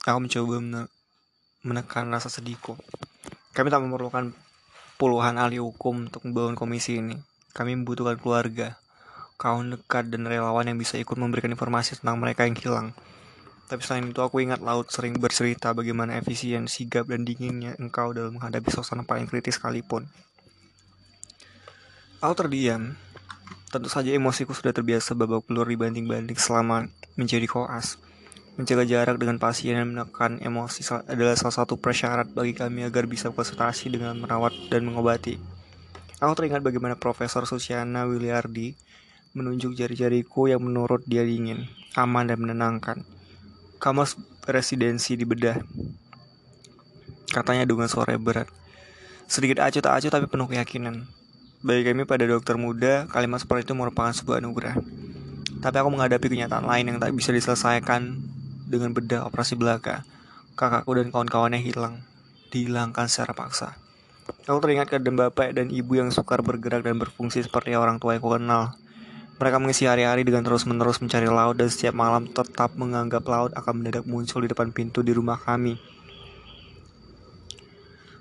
[0.06, 0.58] Aku mencoba
[1.62, 2.74] menekan rasa sedihku.
[3.54, 4.34] Kami tak memerlukan
[4.96, 7.16] puluhan ahli hukum untuk membangun komisi ini.
[7.52, 8.76] Kami membutuhkan keluarga,
[9.37, 12.88] kawan dekat dan relawan yang bisa ikut memberikan informasi tentang mereka yang hilang.
[13.66, 18.38] Tapi selain itu aku ingat Laut sering bercerita bagaimana efisien, sigap, dan dinginnya engkau dalam
[18.38, 20.06] menghadapi suasana paling kritis sekalipun.
[22.22, 22.94] Aku terdiam.
[23.66, 26.87] Tentu saja emosiku sudah terbiasa babak belur dibanting-banting selama
[27.18, 27.98] menjadi koas.
[28.56, 33.28] Menjaga jarak dengan pasien dan menekan emosi adalah salah satu persyarat bagi kami agar bisa
[33.28, 35.36] konsultasi dengan merawat dan mengobati.
[36.24, 38.72] Aku teringat bagaimana Profesor Susiana Wiliardi
[39.36, 41.68] menunjuk jari-jariku yang menurut dia dingin,
[42.00, 43.04] aman dan menenangkan.
[43.76, 44.08] Kamu
[44.48, 45.60] residensi di bedah.
[47.28, 48.48] Katanya dengan suara berat.
[49.28, 51.04] Sedikit acuh tak acuh tapi penuh keyakinan.
[51.60, 54.80] Bagi kami pada dokter muda, kalimat seperti itu merupakan sebuah anugerah.
[55.60, 58.16] Tapi aku menghadapi kenyataan lain yang tak bisa diselesaikan
[58.66, 60.02] dengan bedah operasi belaka.
[60.59, 62.02] Kakakku dan kawan-kawannya hilang,
[62.50, 63.79] dihilangkan secara paksa.
[64.46, 68.22] Aku teringat kedem bapak dan ibu yang sukar bergerak dan berfungsi seperti orang tua yang
[68.26, 68.74] ku kenal.
[69.37, 74.09] Mereka mengisi hari-hari dengan terus-menerus mencari laut dan setiap malam tetap menganggap laut akan mendadak
[74.09, 75.76] muncul di depan pintu di rumah kami.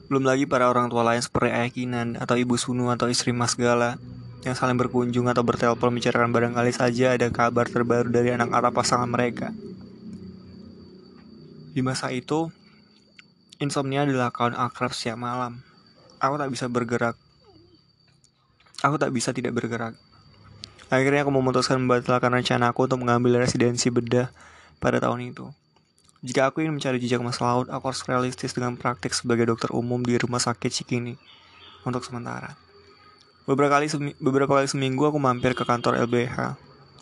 [0.06, 3.58] Belum lagi para orang tua lain seperti Ayah Kinan atau Ibu Sunu atau istri Mas
[3.58, 3.98] Gala
[4.46, 9.10] yang saling berkunjung atau bertelepon membicarakan barangkali saja ada kabar terbaru dari anak atau pasangan
[9.10, 9.50] mereka.
[11.76, 12.48] Di masa itu,
[13.60, 15.60] insomnia adalah kawan akrab setiap malam.
[16.24, 17.20] Aku tak bisa bergerak.
[18.80, 20.00] Aku tak bisa tidak bergerak.
[20.88, 24.32] Akhirnya aku memutuskan membatalkan rencana aku untuk mengambil residensi bedah
[24.80, 25.52] pada tahun itu.
[26.24, 30.00] Jika aku ingin mencari jejak masa laut, aku harus realistis dengan praktik sebagai dokter umum
[30.00, 31.20] di rumah sakit Cikini
[31.84, 32.56] untuk sementara.
[33.44, 33.92] Beberapa kali
[34.24, 36.56] beberapa kali seminggu aku mampir ke kantor LBH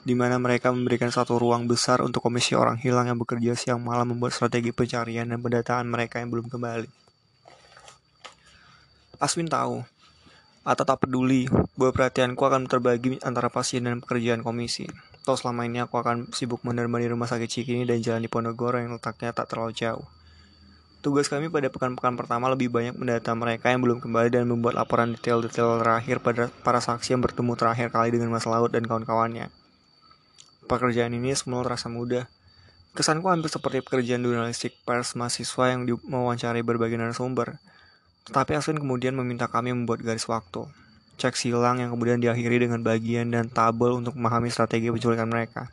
[0.03, 4.11] di mana mereka memberikan satu ruang besar untuk komisi orang hilang yang bekerja siang malam
[4.11, 6.91] membuat strategi pencarian dan pendataan mereka yang belum kembali.
[9.23, 9.79] Aswin tahu,
[10.67, 11.47] atau tak peduli,
[11.79, 14.87] bahwa perhatianku akan terbagi antara pasien dan pekerjaan komisi.
[15.23, 18.91] Toh selama ini aku akan sibuk menemani rumah sakit Cikini dan jalan di Ponorogo yang
[18.91, 20.03] letaknya tak terlalu jauh.
[21.03, 25.11] Tugas kami pada pekan-pekan pertama lebih banyak mendata mereka yang belum kembali dan membuat laporan
[25.15, 29.62] detail-detail terakhir pada para saksi yang bertemu terakhir kali dengan Mas Laut dan kawan-kawannya.
[30.65, 32.28] Pekerjaan ini semula terasa mudah.
[32.93, 37.58] Kesanku hampir seperti pekerjaan jurnalistik pers mahasiswa yang mewawancari berbagai narasumber.
[38.23, 40.63] Tetapi Aswin kemudian meminta kami membuat garis waktu.
[41.19, 45.67] Cek silang yang kemudian diakhiri dengan bagian dan tabel untuk memahami strategi penculikan mereka.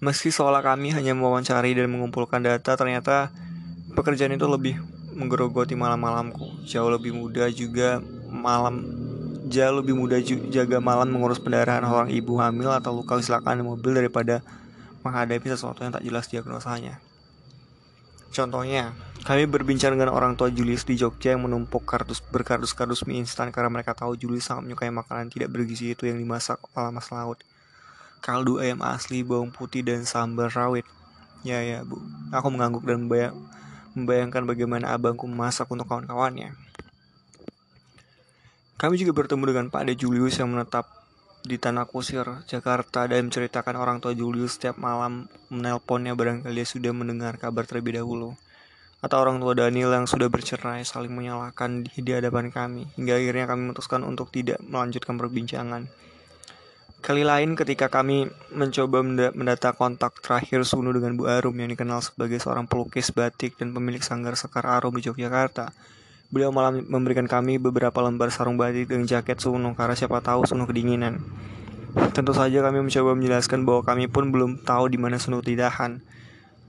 [0.00, 3.28] Meski seolah kami hanya mewawancari dan mengumpulkan data, ternyata
[3.92, 4.80] pekerjaan itu lebih
[5.12, 6.64] menggerogoti malam-malamku.
[6.64, 8.00] Jauh lebih mudah juga
[8.32, 8.80] malam
[9.50, 14.40] jauh lebih mudah jaga malam mengurus pendarahan orang ibu hamil atau luka kecelakaan mobil daripada
[15.02, 17.02] menghadapi sesuatu yang tak jelas diagnosanya.
[18.30, 18.94] Contohnya,
[19.26, 23.66] kami berbincang dengan orang tua Julius di Jogja yang menumpuk kardus berkardus-kardus mie instan karena
[23.66, 27.42] mereka tahu Julius sangat menyukai makanan tidak bergizi itu yang dimasak oleh mas laut.
[28.22, 30.86] Kaldu ayam asli, bawang putih, dan sambal rawit.
[31.42, 31.98] Ya ya bu,
[32.30, 33.10] aku mengangguk dan
[33.98, 36.54] membayangkan bagaimana abangku memasak untuk kawan-kawannya.
[38.80, 40.88] Kami juga bertemu dengan Pak Ade Julius yang menetap
[41.44, 46.88] di Tanah Kusir, Jakarta dan menceritakan orang tua Julius setiap malam menelponnya barangkali dia sudah
[46.96, 48.32] mendengar kabar terlebih dahulu.
[49.04, 53.52] Atau orang tua Daniel yang sudah bercerai saling menyalahkan di, di hadapan kami, hingga akhirnya
[53.52, 55.84] kami memutuskan untuk tidak melanjutkan perbincangan.
[57.04, 59.04] Kali lain ketika kami mencoba
[59.36, 64.00] mendata kontak terakhir Sunu dengan Bu Arum yang dikenal sebagai seorang pelukis batik dan pemilik
[64.00, 65.68] sanggar Sekar Arum di Yogyakarta,
[66.30, 70.62] Beliau malah memberikan kami beberapa lembar sarung batik dengan jaket Suno karena siapa tahu Suno
[70.62, 71.18] kedinginan.
[72.14, 75.98] Tentu saja kami mencoba menjelaskan bahwa kami pun belum tahu di mana Suno ditahan.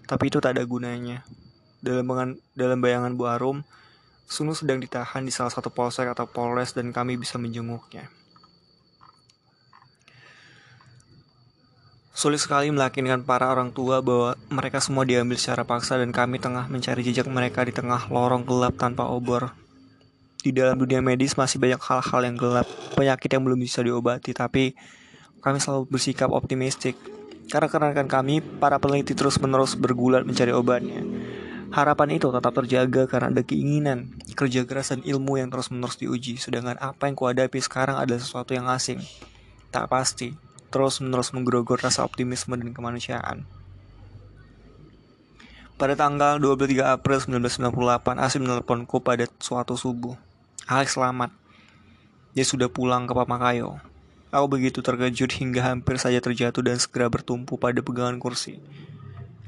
[0.09, 1.21] Tapi itu tak ada gunanya.
[1.77, 3.61] Dalam bayangan, dalam bayangan Bu Arum,
[4.25, 8.09] Sunu sedang ditahan di salah satu polsek atau polres dan kami bisa menjenguknya.
[12.11, 16.67] Sulit sekali meyakinkan para orang tua bahwa mereka semua diambil secara paksa dan kami tengah
[16.67, 19.55] mencari jejak mereka di tengah lorong gelap tanpa obor.
[20.43, 22.67] Di dalam dunia medis masih banyak hal-hal yang gelap,
[22.99, 24.75] penyakit yang belum bisa diobati, tapi
[25.39, 26.99] kami selalu bersikap optimistik.
[27.47, 30.99] Karena kerenakan kami, para peneliti terus-menerus bergulat mencari obatnya.
[31.71, 36.35] Harapan itu tetap terjaga karena ada keinginan, kerja keras dan ilmu yang terus-menerus diuji.
[36.35, 38.99] Sedangkan apa yang kuhadapi sekarang adalah sesuatu yang asing,
[39.71, 40.35] tak pasti,
[40.71, 43.43] terus-menerus menggerogor rasa optimisme dan kemanusiaan.
[45.75, 50.15] Pada tanggal 23 April 1998, Asim menelponku pada suatu subuh.
[50.69, 51.33] Alex selamat.
[52.37, 53.81] Dia sudah pulang ke Pamakayo.
[54.31, 58.63] Aku begitu terkejut hingga hampir saja terjatuh dan segera bertumpu pada pegangan kursi.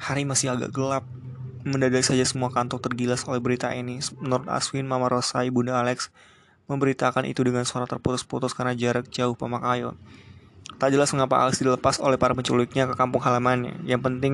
[0.02, 1.08] Hari masih agak gelap.
[1.64, 4.04] Mendadak saja semua kantor tergilas oleh berita ini.
[4.20, 6.12] Menurut Aswin, Mama Rosa, Ibunda Alex
[6.68, 9.96] memberitakan itu dengan suara terputus-putus karena jarak jauh Pamakayo.
[10.80, 13.84] Tak jelas mengapa Alex dilepas oleh para penculiknya ke kampung halamannya.
[13.88, 14.34] Yang penting,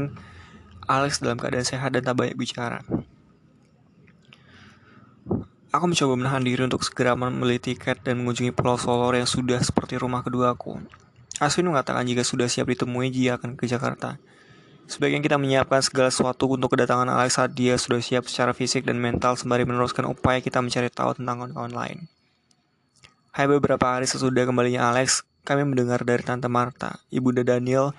[0.89, 2.82] Alex dalam keadaan sehat dan tak banyak bicara.
[5.70, 10.02] Aku mencoba menahan diri untuk segera membeli tiket dan mengunjungi Pulau Solor yang sudah seperti
[10.02, 10.82] rumah keduaku.
[11.38, 14.18] Aswin mengatakan jika sudah siap ditemui, dia akan ke Jakarta.
[14.89, 18.98] Sebagian kita menyiapkan segala sesuatu untuk kedatangan Alex saat dia sudah siap secara fisik dan
[18.98, 21.98] mental sembari meneruskan upaya kita mencari tahu tentang kawan-kawan lain.
[23.30, 27.98] Hai beberapa hari sesudah kembalinya Alex, kami mendengar dari Tante Marta, Ibunda Daniel,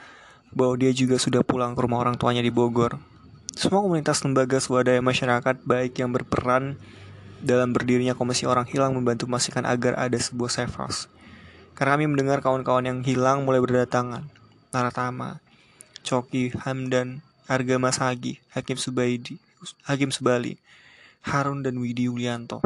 [0.55, 3.03] bahwa dia juga sudah pulang ke rumah orang tuanya di Bogor.
[3.59, 6.79] Semua komunitas lembaga swadaya masyarakat baik yang berperan
[7.43, 11.11] dalam berdirinya Komisi Orang Hilang membantu memastikan agar ada sebuah safe house.
[11.75, 14.31] Karena kami mendengar kawan-kawan yang hilang mulai berdatangan.
[14.71, 15.43] Naratama,
[16.07, 19.43] Coki, Hamdan, Harga Mas Hagi, Hakim Subaidi,
[19.83, 20.63] Hakim Subali,
[21.27, 22.63] Harun dan Widi Yulianto.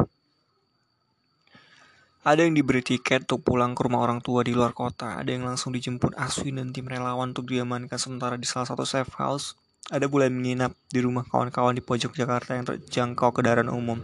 [2.25, 5.45] Ada yang diberi tiket untuk pulang ke rumah orang tua di luar kota, ada yang
[5.45, 9.61] langsung dijemput Aswin dan tim relawan untuk diamankan sementara di salah satu safe house.
[9.93, 14.01] Ada pula menginap di rumah kawan-kawan di pojok Jakarta yang terjangkau kendaraan umum.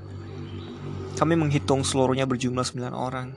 [1.16, 3.32] Kami menghitung seluruhnya berjumlah 9 orang.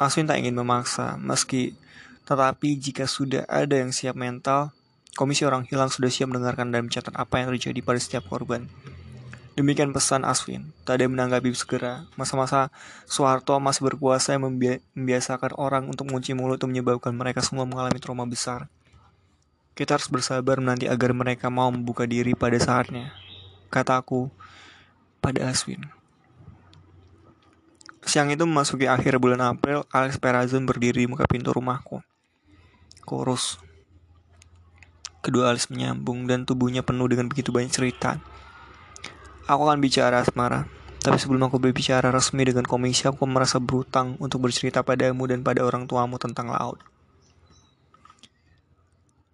[0.00, 1.76] Aswin tak ingin memaksa, meski
[2.24, 4.72] tetapi jika sudah ada yang siap mental,
[5.12, 8.72] Komisi Orang Hilang sudah siap mendengarkan dan mencatat apa yang terjadi pada setiap korban.
[9.60, 10.72] Demikian pesan Aswin.
[10.88, 12.08] Yang menanggapi segera.
[12.16, 12.72] Masa-masa
[13.04, 18.24] Soeharto masih berkuasa yang membiasakan orang untuk mengunci mulut untuk menyebabkan mereka semua mengalami trauma
[18.24, 18.72] besar.
[19.76, 23.12] Kita harus bersabar menanti agar mereka mau membuka diri pada saatnya.
[23.68, 24.32] Kataku
[25.20, 25.84] pada Aswin.
[28.00, 32.00] Siang itu memasuki akhir bulan April, Alex Perazon berdiri di muka pintu rumahku.
[33.04, 33.60] Kurus,
[35.20, 38.24] Kedua alis menyambung dan tubuhnya penuh dengan begitu banyak cerita.
[39.50, 40.70] Aku akan bicara asmara,
[41.02, 45.66] tapi sebelum aku berbicara resmi dengan komisi, aku merasa berutang untuk bercerita padamu dan pada
[45.66, 46.78] orang tuamu tentang laut.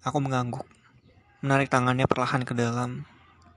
[0.00, 0.64] Aku mengangguk,
[1.44, 3.04] menarik tangannya perlahan ke dalam.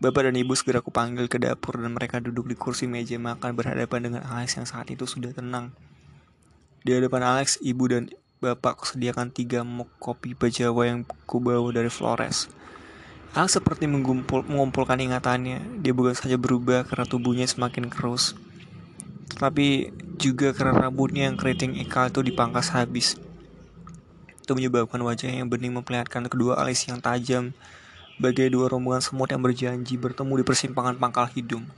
[0.03, 4.11] Bapak dan ibu segera kupanggil ke dapur dan mereka duduk di kursi meja makan berhadapan
[4.11, 5.71] dengan Alex yang saat itu sudah tenang.
[6.83, 8.11] Di hadapan Alex, ibu dan
[8.43, 12.51] Bapak sediakan tiga muk kopi Bajawa yang kubawa dari Flores.
[13.37, 15.81] Al seperti mengumpul, mengumpulkan ingatannya.
[15.85, 18.33] Dia bukan saja berubah karena tubuhnya semakin kerus,
[19.37, 23.21] tapi juga karena rambutnya yang keriting Eka itu dipangkas habis.
[24.41, 27.53] Itu menyebabkan wajahnya yang bening memperlihatkan kedua alis yang tajam,
[28.17, 31.69] bagai dua rombongan semut yang berjanji bertemu di persimpangan pangkal hidung.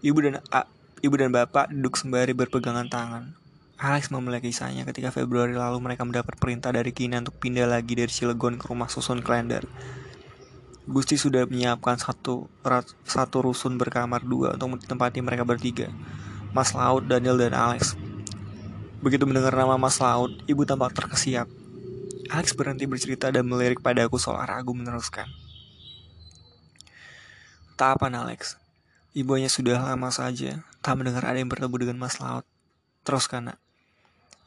[0.00, 0.64] Ibu dan A,
[1.04, 3.36] ibu dan bapak duduk sembari berpegangan tangan.
[3.76, 8.08] Alex memulai kisahnya ketika Februari lalu mereka mendapat perintah dari Kina untuk pindah lagi dari
[8.08, 9.68] Cilegon ke rumah susun Klender.
[10.84, 12.44] Gusti sudah menyiapkan satu,
[13.08, 15.88] satu rusun berkamar dua untuk ditempati mereka bertiga.
[16.52, 17.96] Mas Laut, Daniel, dan Alex.
[19.00, 21.48] Begitu mendengar nama Mas Laut, ibu tampak terkesiap.
[22.28, 25.24] Alex berhenti bercerita dan melirik padaku soal ragu meneruskan.
[27.80, 28.60] Tak apa, Alex.
[29.16, 32.44] Ibunya sudah lama saja, tak mendengar ada yang bertemu dengan Mas Laut.
[33.08, 33.58] Teruskan, nak.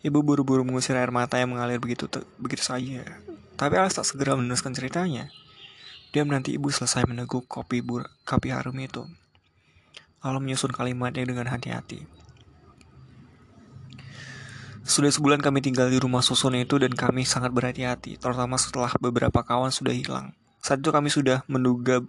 [0.05, 2.05] Ibu buru-buru mengusir air mata yang mengalir begitu
[2.37, 3.01] begitu saja.
[3.57, 5.33] Tapi Alex tak segera meneruskan ceritanya.
[6.15, 9.03] Dia menanti ibu selesai meneguk kopi bur kopi harum itu.
[10.23, 12.07] Lalu menyusun kalimatnya dengan hati-hati.
[14.87, 19.43] Sudah sebulan kami tinggal di rumah susun itu dan kami sangat berhati-hati, terutama setelah beberapa
[19.43, 20.31] kawan sudah hilang.
[20.63, 21.99] Saat itu kami sudah menduga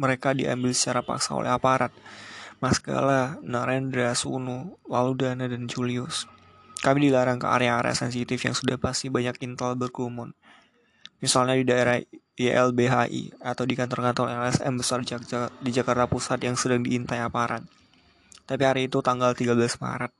[0.00, 1.92] mereka diambil secara paksa oleh aparat.
[2.62, 2.78] Mas
[3.42, 6.30] Narendra, Sunu, lalu Dana, dan Julius.
[6.78, 10.32] Kami dilarang ke area-area sensitif yang sudah pasti banyak intel berkumun.
[11.18, 11.98] Misalnya di daerah
[12.32, 15.04] YLBHI atau di kantor-kantor LSM besar
[15.60, 17.60] di Jakarta Pusat yang sedang diintai aparat.
[18.48, 20.12] Tapi hari itu tanggal 13 Maret.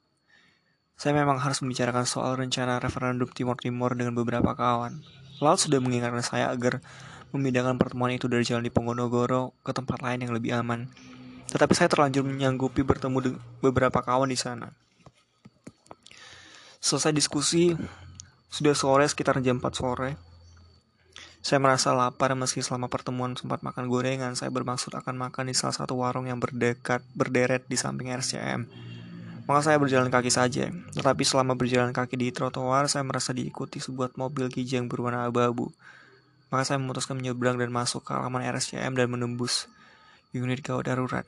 [0.93, 5.01] Saya memang harus membicarakan soal rencana referendum Timur Timur dengan beberapa kawan.
[5.41, 6.85] Lalu sudah mengingatkan saya agar
[7.33, 10.93] memindahkan pertemuan itu dari jalan di Pongonogoro ke tempat lain yang lebih aman.
[11.49, 14.69] Tetapi saya terlanjur menyanggupi bertemu beberapa kawan di sana.
[16.77, 17.73] Selesai diskusi,
[18.53, 20.32] sudah sore sekitar jam 4 sore.
[21.43, 25.75] Saya merasa lapar meski selama pertemuan sempat makan gorengan, saya bermaksud akan makan di salah
[25.75, 28.63] satu warung yang berdekat berderet di samping RCM.
[29.43, 34.15] Maka saya berjalan kaki saja, tetapi selama berjalan kaki di trotoar, saya merasa diikuti sebuah
[34.15, 35.75] mobil kijang berwarna abu-abu.
[36.55, 39.67] Maka saya memutuskan menyeberang dan masuk ke halaman RCM dan menembus
[40.31, 41.27] unit gawat darurat.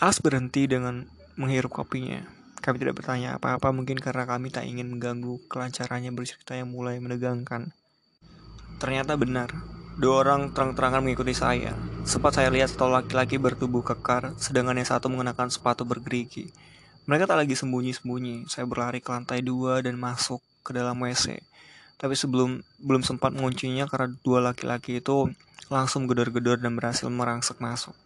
[0.00, 1.04] Alas berhenti dengan
[1.36, 2.24] menghirup kopinya.
[2.64, 7.76] Kami tidak bertanya apa-apa mungkin karena kami tak ingin mengganggu kelancarannya bercerita yang mulai menegangkan.
[8.76, 9.48] Ternyata benar,
[9.96, 11.72] dua orang terang-terangan mengikuti saya.
[12.04, 16.52] Sempat saya lihat satu laki-laki bertubuh kekar, sedangkan yang satu mengenakan sepatu bergerigi.
[17.08, 18.44] Mereka tak lagi sembunyi-sembunyi.
[18.52, 21.40] Saya berlari ke lantai dua dan masuk ke dalam WC.
[21.96, 25.32] Tapi sebelum belum sempat menguncinya karena dua laki-laki itu
[25.72, 27.96] langsung gedor-gedor dan berhasil merangsek masuk.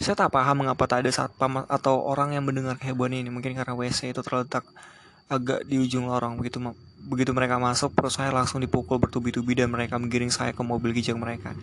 [0.00, 3.30] Saya tak paham mengapa tak ada satpam atau orang yang mendengar kehebohan ini.
[3.30, 4.66] Mungkin karena WC itu terletak
[5.30, 6.40] agak di ujung lorong.
[6.40, 6.58] Begitu
[7.06, 11.16] begitu mereka masuk, perut saya langsung dipukul bertubi-tubi dan mereka menggiring saya ke mobil kijang
[11.16, 11.56] mereka.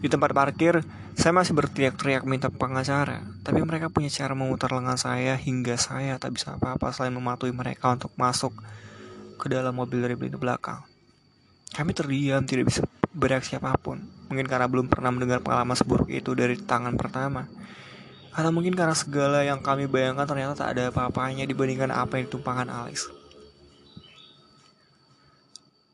[0.00, 0.80] Di tempat parkir,
[1.12, 6.40] saya masih berteriak-teriak minta pengacara, tapi mereka punya cara memutar lengan saya hingga saya tak
[6.40, 8.56] bisa apa-apa selain mematuhi mereka untuk masuk
[9.36, 10.80] ke dalam mobil dari pintu belakang.
[11.76, 14.00] Kami terdiam, tidak bisa bereaksi apa pun.
[14.32, 17.44] Mungkin karena belum pernah mendengar pengalaman seburuk itu dari tangan pertama.
[18.32, 22.72] Atau mungkin karena segala yang kami bayangkan ternyata tak ada apa-apanya dibandingkan apa yang ditumpahkan
[22.72, 23.19] Alex.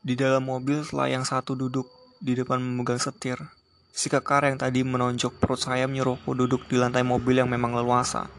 [0.07, 1.91] Di dalam mobil setelah yang satu duduk
[2.23, 3.43] di depan memegang setir.
[3.91, 8.31] Si kekar yang tadi menonjok perut saya menyuruhku duduk di lantai mobil yang memang leluasa.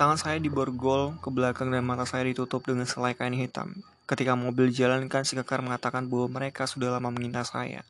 [0.00, 3.84] Tangan saya diborgol ke belakang dan mata saya ditutup dengan selai kain hitam.
[4.08, 7.84] Ketika mobil jalankan, si kekar mengatakan bahwa mereka sudah lama mengintai saya.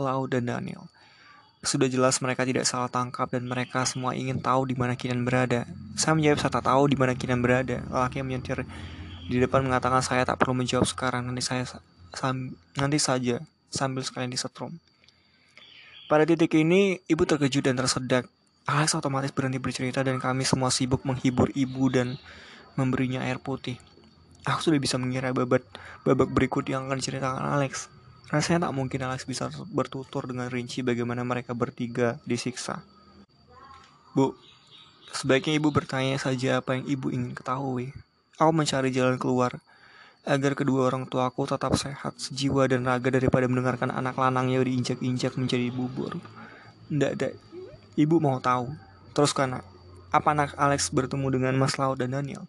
[0.00, 0.88] Lau dan Daniel.
[1.60, 5.68] Sudah jelas mereka tidak salah tangkap dan mereka semua ingin tahu di mana Kinan berada.
[6.00, 7.84] Saya menjawab saya tak tahu di mana Kinan berada.
[7.92, 8.64] Lelaki yang menyetir
[9.28, 11.68] Di depan mengatakan saya tak perlu menjawab sekarang, nanti saya
[12.78, 13.42] nanti saja
[13.74, 14.78] sambil sekalian disetrum.
[16.04, 18.30] Pada titik ini, ibu terkejut dan tersedak.
[18.64, 22.16] Alex otomatis berhenti bercerita dan kami semua sibuk menghibur ibu dan
[22.78, 23.76] memberinya air putih.
[24.44, 25.64] Aku sudah bisa mengira babak,
[26.04, 27.88] babak berikut yang akan diceritakan Alex.
[28.28, 32.84] Rasanya tak mungkin Alex bisa bertutur dengan rinci bagaimana mereka bertiga disiksa.
[34.12, 34.36] Bu,
[35.12, 37.96] sebaiknya ibu bertanya saja apa yang ibu ingin ketahui.
[38.36, 39.60] Aku mencari jalan keluar
[40.24, 45.68] agar kedua orang tuaku tetap sehat sejiwa dan raga daripada mendengarkan anak lanangnya diinjak-injak menjadi
[45.68, 46.16] bubur.
[46.88, 47.32] Ndak, ndak.
[47.94, 48.72] Ibu mau tahu.
[49.12, 49.60] Terus karena
[50.08, 52.48] apa anak Alex bertemu dengan Mas Laut dan Daniel?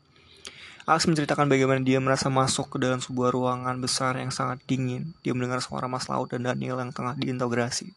[0.87, 5.11] Alex menceritakan bagaimana dia merasa masuk ke dalam sebuah ruangan besar yang sangat dingin.
[5.25, 7.91] Dia mendengar suara Mas Laut dan Daniel yang tengah diintegrasi.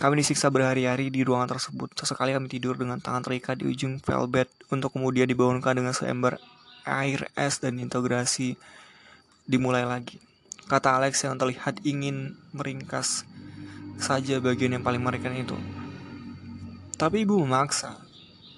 [0.00, 1.92] Kami disiksa berhari-hari di ruangan tersebut.
[1.98, 6.40] Sesekali kami tidur dengan tangan terikat di ujung velvet untuk kemudian dibangunkan dengan seember
[6.86, 8.58] air es dan integrasi
[9.46, 10.18] dimulai lagi.
[10.70, 13.26] Kata Alex yang terlihat ingin meringkas
[13.98, 15.54] saja bagian yang paling mengerikan itu.
[16.96, 17.98] Tapi ibu memaksa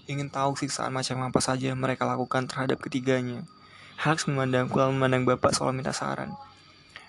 [0.04, 3.44] ingin tahu siksaan macam apa saja yang mereka lakukan terhadap ketiganya.
[4.04, 6.34] Alex memandangku lalu memandang bapak soal minta saran.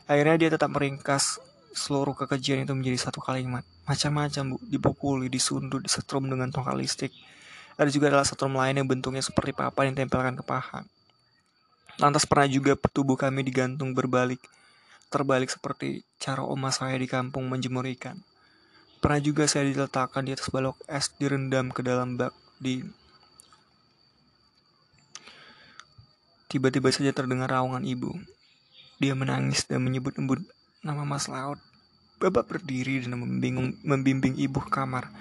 [0.05, 1.41] Akhirnya dia tetap meringkas
[1.75, 3.67] seluruh kekejian itu menjadi satu kalimat.
[3.83, 7.11] Macam-macam bu, dipukuli, disundut, disetrum dengan tongkat listrik.
[7.75, 10.87] Ada juga adalah setrum lain yang bentuknya seperti papan yang ditempelkan ke paha.
[11.95, 14.43] Lantas pernah juga tubuh kami digantung berbalik,
[15.07, 18.19] terbalik seperti cara oma saya di kampung menjemur ikan.
[18.99, 22.83] Pernah juga saya diletakkan di atas balok es direndam ke dalam bak di
[26.45, 28.15] Tiba-tiba saja terdengar raungan ibu.
[29.03, 30.39] Dia menangis dan menyebut-nyebut
[30.87, 31.59] nama Mas Laut.
[32.15, 35.11] Bapak berdiri dan membimbing, membimbing ibu ke kamar.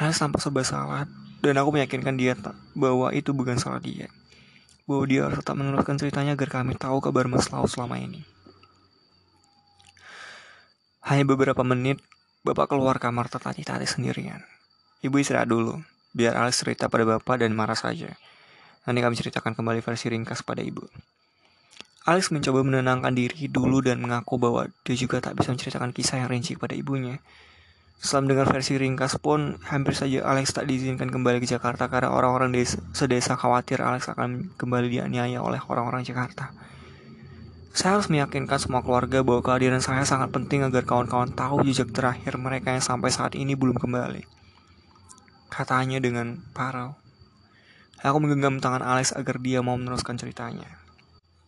[0.00, 1.04] Hanya sampai serba salah
[1.44, 2.32] dan aku meyakinkan dia
[2.72, 4.08] bahwa itu bukan salah dia.
[4.84, 8.26] Bahwa dia harus tetap meneruskan ceritanya agar kami tahu kabar Mas Laut selama ini.
[11.02, 11.98] Hanya beberapa menit,
[12.42, 14.42] Bapak keluar kamar tertati-tati sendirian.
[14.98, 15.78] Ibu istirahat dulu.
[16.10, 18.18] Biar Alex cerita pada bapak dan marah saja.
[18.82, 20.82] Nanti kami ceritakan kembali versi ringkas pada ibu.
[22.02, 26.34] Alex mencoba menenangkan diri dulu dan mengaku bahwa dia juga tak bisa menceritakan kisah yang
[26.34, 27.22] rinci pada ibunya.
[28.02, 32.50] Setelah mendengar versi ringkas pun, hampir saja Alex tak diizinkan kembali ke Jakarta karena orang-orang
[32.50, 36.50] desa, sedesa khawatir Alex akan kembali dianiaya oleh orang-orang Jakarta.
[37.70, 42.34] Saya harus meyakinkan semua keluarga bahwa kehadiran saya sangat penting agar kawan-kawan tahu jejak terakhir
[42.36, 44.42] mereka yang sampai saat ini belum kembali
[45.52, 46.96] katanya dengan parau.
[48.00, 50.81] Aku menggenggam tangan Alex agar dia mau meneruskan ceritanya.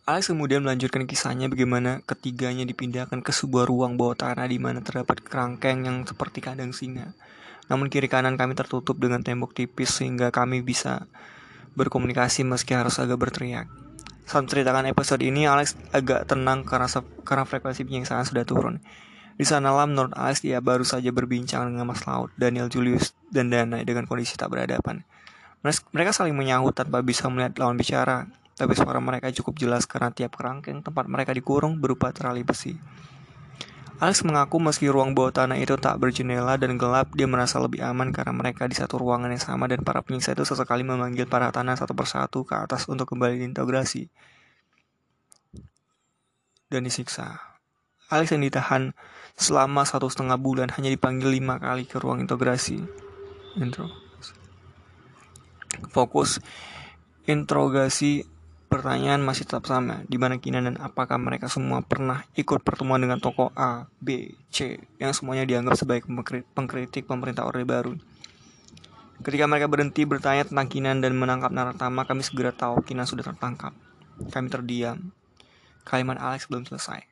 [0.05, 5.17] Alex kemudian melanjutkan kisahnya bagaimana ketiganya dipindahkan ke sebuah ruang bawah tanah di mana terdapat
[5.25, 7.17] kerangkeng yang seperti kandang singa.
[7.73, 11.09] Namun kiri kanan kami tertutup dengan tembok tipis sehingga kami bisa
[11.73, 13.65] berkomunikasi meski harus agak berteriak.
[14.29, 16.85] Saat menceritakan episode ini, Alex agak tenang karena,
[17.25, 18.77] karena frekuensi penyiksaannya sudah turun.
[19.33, 23.81] Di sanalah menurut Alex dia baru saja berbincang dengan Mas Laut, Daniel Julius, dan Dana
[23.81, 25.01] dengan kondisi tak berhadapan.
[25.65, 30.39] Mereka saling menyahut tanpa bisa melihat lawan bicara, tapi suara mereka cukup jelas karena tiap
[30.39, 32.79] kerangkeng tempat mereka dikurung berupa terali besi.
[33.95, 38.11] Alex mengaku meski ruang bawah tanah itu tak berjendela dan gelap, dia merasa lebih aman
[38.11, 41.79] karena mereka di satu ruangan yang sama dan para penyiksa itu sesekali memanggil para tanah
[41.79, 44.11] satu persatu ke atas untuk kembali diintegrasi
[46.67, 47.39] dan disiksa.
[48.11, 48.91] Alex yang ditahan
[49.39, 52.83] selama satu setengah bulan hanya dipanggil lima kali ke ruang integrasi.
[53.55, 53.87] Intro.
[55.95, 56.43] Fokus
[57.25, 58.34] interogasi
[58.75, 63.23] pertanyaan masih tetap sama, di mana Kinan dan apakah mereka semua pernah ikut pertemuan dengan
[63.23, 66.03] tokoh A, B, C, yang semuanya dianggap sebagai
[66.51, 67.95] pengkritik pemerintah Orde Baru.
[69.23, 73.71] Ketika mereka berhenti bertanya tentang Kinan dan menangkap Naratama, kami segera tahu Kinan sudah tertangkap.
[74.27, 75.15] Kami terdiam.
[75.87, 77.03] Kalimat Alex belum selesai.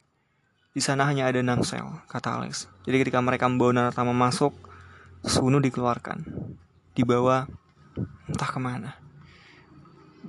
[0.73, 2.65] Di sana hanya ada enam sel, kata Alex.
[2.83, 4.51] Jadi ketika mereka membawa Naratama masuk,
[5.23, 6.19] Sunu dikeluarkan.
[6.91, 7.47] Dibawa
[8.27, 9.02] entah ke mana.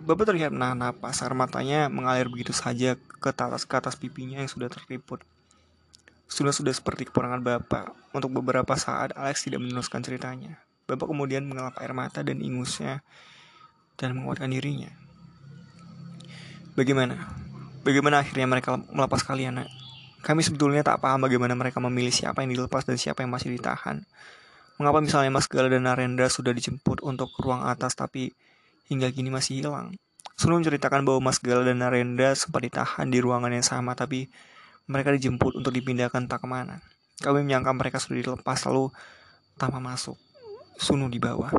[0.04, 4.52] Bapak terlihat menahan napas, air matanya mengalir begitu saja ke atas, ke atas pipinya yang
[4.52, 5.24] sudah terliput.
[6.28, 7.96] Sunu sudah seperti keponakan Bapak.
[8.12, 10.60] Untuk beberapa saat, Alex tidak meneruskan ceritanya.
[10.84, 13.00] Bapak kemudian mengelap air mata dan ingusnya
[13.96, 14.92] dan menguatkan dirinya.
[16.76, 17.24] Bagaimana?
[17.80, 19.64] Bagaimana akhirnya mereka melepas kalian?
[20.20, 24.04] Kami sebetulnya tak paham bagaimana mereka memilih siapa yang dilepas dan siapa yang masih ditahan.
[24.76, 28.36] Mengapa misalnya Mas Gala dan Narendra sudah dijemput untuk ruang atas tapi
[28.88, 29.96] hingga kini masih hilang?
[30.34, 34.28] Sunu menceritakan bahwa Mas Gala dan Narendra sempat ditahan di ruangan yang sama tapi
[34.90, 36.82] mereka dijemput untuk dipindahkan tak ke mana.
[37.22, 38.90] Kami menyangka mereka sudah dilepas lalu
[39.54, 40.18] tanpa masuk.
[40.74, 41.54] Sunu di bawah.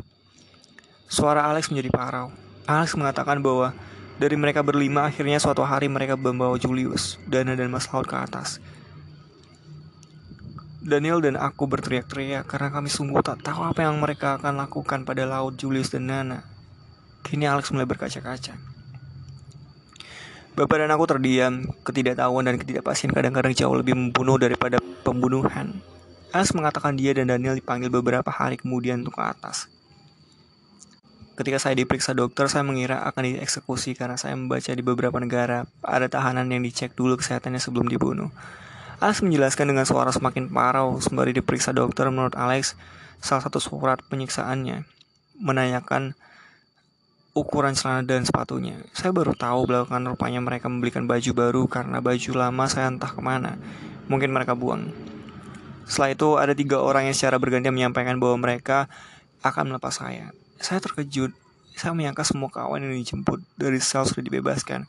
[1.08, 2.28] Suara Alex menjadi parau.
[2.68, 3.72] Alex mengatakan bahwa
[4.16, 8.64] Dari mereka berlima, akhirnya suatu hari mereka membawa Julius, Dana dan Mas Laut ke atas.
[10.80, 15.28] Daniel dan aku berteriak-teriak karena kami sungguh tak tahu apa yang mereka akan lakukan pada
[15.28, 16.55] Laut, Julius, dan Nana.
[17.26, 18.54] Kini Alex mulai berkaca-kaca.
[20.54, 25.82] Bapak dan aku terdiam, ketidaktahuan dan ketidakpastian kadang-kadang jauh lebih membunuh daripada pembunuhan.
[26.30, 29.66] Alex mengatakan dia dan Daniel dipanggil beberapa hari kemudian untuk ke atas.
[31.34, 36.06] Ketika saya diperiksa dokter, saya mengira akan dieksekusi karena saya membaca di beberapa negara ada
[36.08, 38.30] tahanan yang dicek dulu kesehatannya sebelum dibunuh.
[39.02, 42.78] Alex menjelaskan dengan suara semakin parau sembari diperiksa dokter menurut Alex
[43.20, 44.88] salah satu surat penyiksaannya
[45.36, 46.16] menanyakan
[47.36, 48.80] ukuran celana dan sepatunya.
[48.96, 53.20] Saya baru tahu belakangan rupanya mereka membelikan baju baru karena baju lama saya entah ke
[53.20, 53.60] mana.
[54.08, 54.88] Mungkin mereka buang.
[55.84, 58.88] Setelah itu ada tiga orang yang secara bergantian menyampaikan bahwa mereka
[59.44, 60.32] akan melepas saya.
[60.56, 61.36] Saya terkejut.
[61.76, 64.88] Saya menyangka semua kawan yang dijemput dari sel sudah dibebaskan.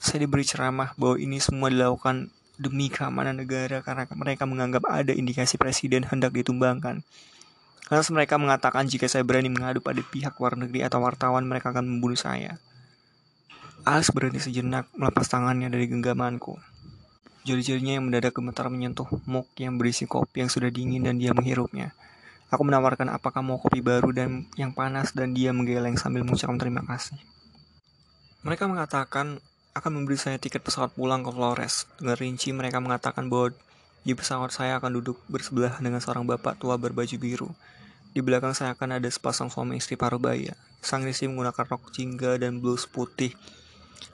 [0.00, 5.60] Saya diberi ceramah bahwa ini semua dilakukan demi keamanan negara karena mereka menganggap ada indikasi
[5.60, 7.04] presiden hendak ditumbangkan.
[7.84, 11.84] Karena mereka mengatakan jika saya berani mengadu pada pihak luar negeri atau wartawan, mereka akan
[11.84, 12.56] membunuh saya.
[13.84, 16.56] Alex berhenti sejenak melepas tangannya dari genggamanku.
[17.44, 21.92] Jari-jarinya yang mendadak gemetar menyentuh mug yang berisi kopi yang sudah dingin dan dia menghirupnya.
[22.48, 26.80] Aku menawarkan apakah mau kopi baru dan yang panas dan dia menggeleng sambil mengucapkan terima
[26.88, 27.20] kasih.
[28.48, 29.44] Mereka mengatakan
[29.76, 31.84] akan memberi saya tiket pesawat pulang ke Flores.
[32.00, 33.52] Dengan rinci mereka mengatakan bahwa
[34.04, 37.52] di pesawat saya akan duduk bersebelahan dengan seorang bapak tua berbaju biru.
[38.14, 40.54] Di belakang saya akan ada sepasang suami istri paruh baya.
[40.78, 43.34] Sang istri menggunakan rok jingga dan blus putih,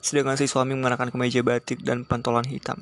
[0.01, 2.81] sedangkan si suami mengenakan kemeja batik dan pantolan hitam.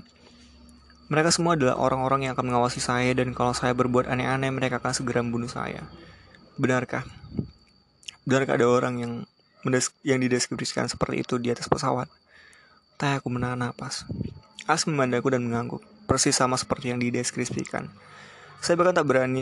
[1.11, 4.95] Mereka semua adalah orang-orang yang akan mengawasi saya dan kalau saya berbuat aneh-aneh mereka akan
[4.95, 5.83] segera membunuh saya.
[6.55, 7.03] Benarkah?
[8.23, 9.13] Benarkah ada orang yang
[10.07, 12.07] yang dideskripsikan seperti itu di atas pesawat?
[12.95, 14.07] Tanya aku menahan napas.
[14.69, 17.91] As memandangku dan mengangguk, persis sama seperti yang dideskripsikan.
[18.61, 19.41] Saya bahkan tak berani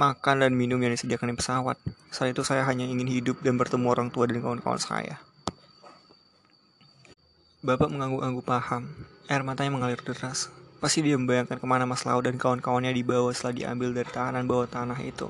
[0.00, 1.76] makan dan minum yang disediakan di pesawat.
[2.08, 5.20] Saat itu saya hanya ingin hidup dan bertemu orang tua dan kawan-kawan saya.
[7.60, 8.88] Bapak mengangguk-angguk paham.
[9.28, 10.48] Air matanya mengalir deras.
[10.80, 14.64] Pasti dia membayangkan ke mana Mas Lau dan kawan-kawannya dibawa setelah diambil dari tahanan bawah
[14.64, 15.28] tanah itu.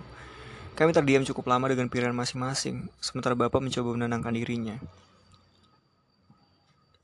[0.78, 4.78] Kami terdiam cukup lama dengan pilihan masing-masing, sementara Bapak mencoba menenangkan dirinya.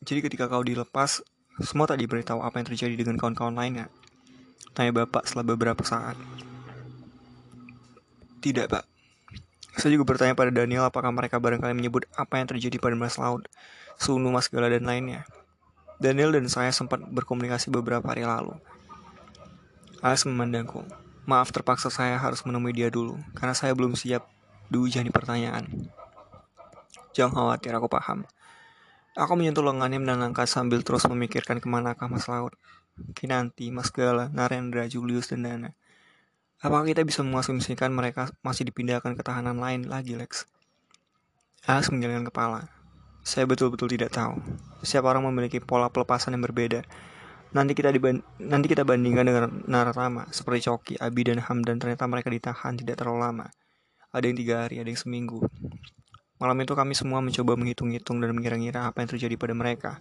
[0.06, 1.26] Jadi ketika kau dilepas,
[1.58, 3.90] semua tak diberitahu apa yang terjadi dengan kawan-kawan lainnya.
[4.78, 6.14] Tanya Bapak setelah beberapa saat.
[8.40, 8.84] Tidak, Pak.
[9.76, 13.44] Saya juga bertanya pada Daniel apakah mereka barangkali menyebut apa yang terjadi pada Mas Laut,
[14.00, 15.28] Sunu, Mas Gala, dan lainnya.
[16.00, 18.56] Daniel dan saya sempat berkomunikasi beberapa hari lalu.
[20.00, 20.84] Alex memandangku.
[21.28, 24.24] Maaf terpaksa saya harus menemui dia dulu, karena saya belum siap
[24.72, 25.92] diujani pertanyaan.
[27.16, 28.28] Jangan khawatir, aku paham.
[29.16, 32.52] Aku menyentuh lengannya menenangkan sambil terus memikirkan ke manakah Mas Laut.
[33.16, 35.70] Kinanti, Mas Gala, Narendra, Julius, dan Dana.
[36.56, 40.48] Apakah kita bisa mengasumsikan mereka masih dipindahkan ke tahanan lain lagi, Lex?
[41.68, 42.72] Alex menggelengkan kepala.
[43.20, 44.40] Saya betul-betul tidak tahu.
[44.80, 46.80] Setiap orang memiliki pola pelepasan yang berbeda.
[47.52, 52.32] Nanti kita diban nanti kita bandingkan dengan Naratama seperti Coki, Abi dan Hamdan ternyata mereka
[52.32, 53.46] ditahan tidak terlalu lama.
[54.16, 55.44] Ada yang tiga hari, ada yang seminggu.
[56.40, 59.92] Malam itu kami semua mencoba menghitung-hitung dan mengira-ngira apa yang terjadi pada mereka.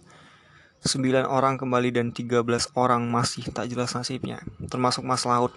[0.80, 4.40] Sembilan orang kembali dan tiga belas orang masih tak jelas nasibnya,
[4.72, 5.52] termasuk Mas Laut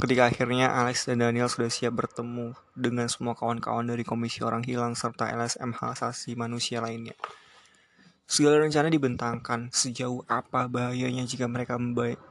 [0.00, 4.96] Ketika akhirnya Alex dan Daniel sudah siap bertemu dengan semua kawan-kawan dari Komisi Orang Hilang
[4.96, 7.12] serta LSM Hak Asasi Manusia lainnya.
[8.24, 11.76] Segala rencana dibentangkan sejauh apa bahayanya jika mereka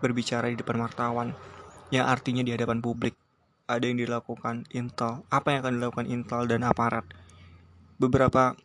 [0.02, 1.38] berbicara di depan wartawan,
[1.94, 3.14] yang artinya di hadapan publik.
[3.70, 7.06] Ada yang dilakukan Intel, apa yang akan dilakukan Intel dan aparat.
[8.02, 8.58] Beberapa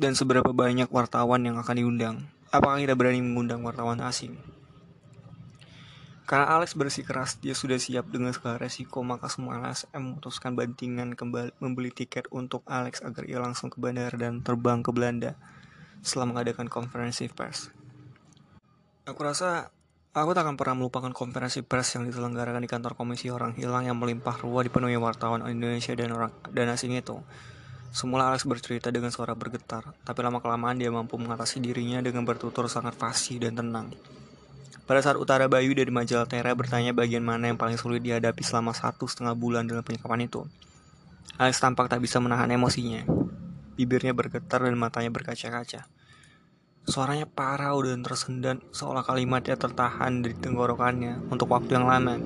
[0.00, 2.16] dan seberapa banyak wartawan yang akan diundang.
[2.48, 4.40] Apakah kita berani mengundang wartawan asing?
[6.22, 11.58] Karena Alex bersikeras dia sudah siap dengan segala resiko, maka semua LSM memutuskan bantingan kembali
[11.58, 15.34] membeli tiket untuk Alex agar ia langsung ke bandara dan terbang ke Belanda
[15.98, 17.74] setelah mengadakan konferensi pers.
[19.02, 19.74] Aku rasa
[20.14, 23.98] aku tak akan pernah melupakan konferensi pers yang diselenggarakan di kantor Komisi Orang Hilang yang
[23.98, 27.18] melimpah ruah dipenuhi wartawan Indonesia dan orang dan asing itu.
[27.92, 32.96] Semula Alex bercerita dengan suara bergetar, tapi lama-kelamaan dia mampu mengatasi dirinya dengan bertutur sangat
[32.96, 33.92] fasih dan tenang.
[34.92, 38.76] Pada saat Utara Bayu dari majalah Tera bertanya bagian mana yang paling sulit dihadapi selama
[38.76, 40.44] satu setengah bulan dalam penyekapan itu,
[41.40, 43.08] Alex tampak tak bisa menahan emosinya.
[43.72, 45.88] Bibirnya bergetar dan matanya berkaca-kaca.
[46.84, 52.20] Suaranya parau dan tersendat seolah kalimatnya tertahan dari tenggorokannya untuk waktu yang lama.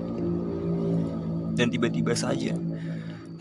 [1.55, 2.59] Dan tiba-tiba saja,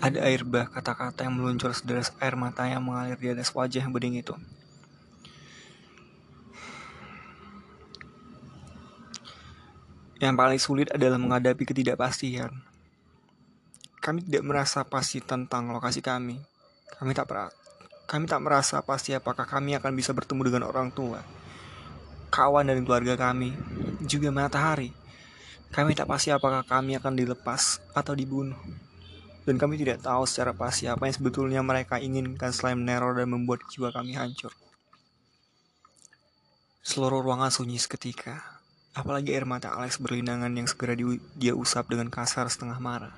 [0.05, 3.89] ada air bah kata-kata yang meluncur sederas air mata yang mengalir di atas wajah yang
[3.89, 4.37] bening itu.
[10.19, 12.51] Yang paling sulit adalah menghadapi ketidakpastian.
[13.99, 16.39] Kami tidak merasa pasti tentang lokasi kami.
[16.95, 17.27] Kami tak
[18.05, 21.25] kami tak merasa pasti apakah kami akan bisa bertemu dengan orang tua,
[22.29, 23.57] kawan dan keluarga kami,
[24.05, 24.93] juga matahari.
[25.73, 28.61] Kami tak pasti apakah kami akan dilepas atau dibunuh.
[29.41, 33.65] Dan kami tidak tahu secara pasti apa yang sebetulnya mereka inginkan selain meneror dan membuat
[33.73, 34.53] jiwa kami hancur.
[36.85, 38.54] Seluruh ruangan sunyi seketika.
[38.95, 40.95] Apalagi air mata Alex berlinangan yang segera
[41.35, 43.11] dia usap dengan kasar setengah marah.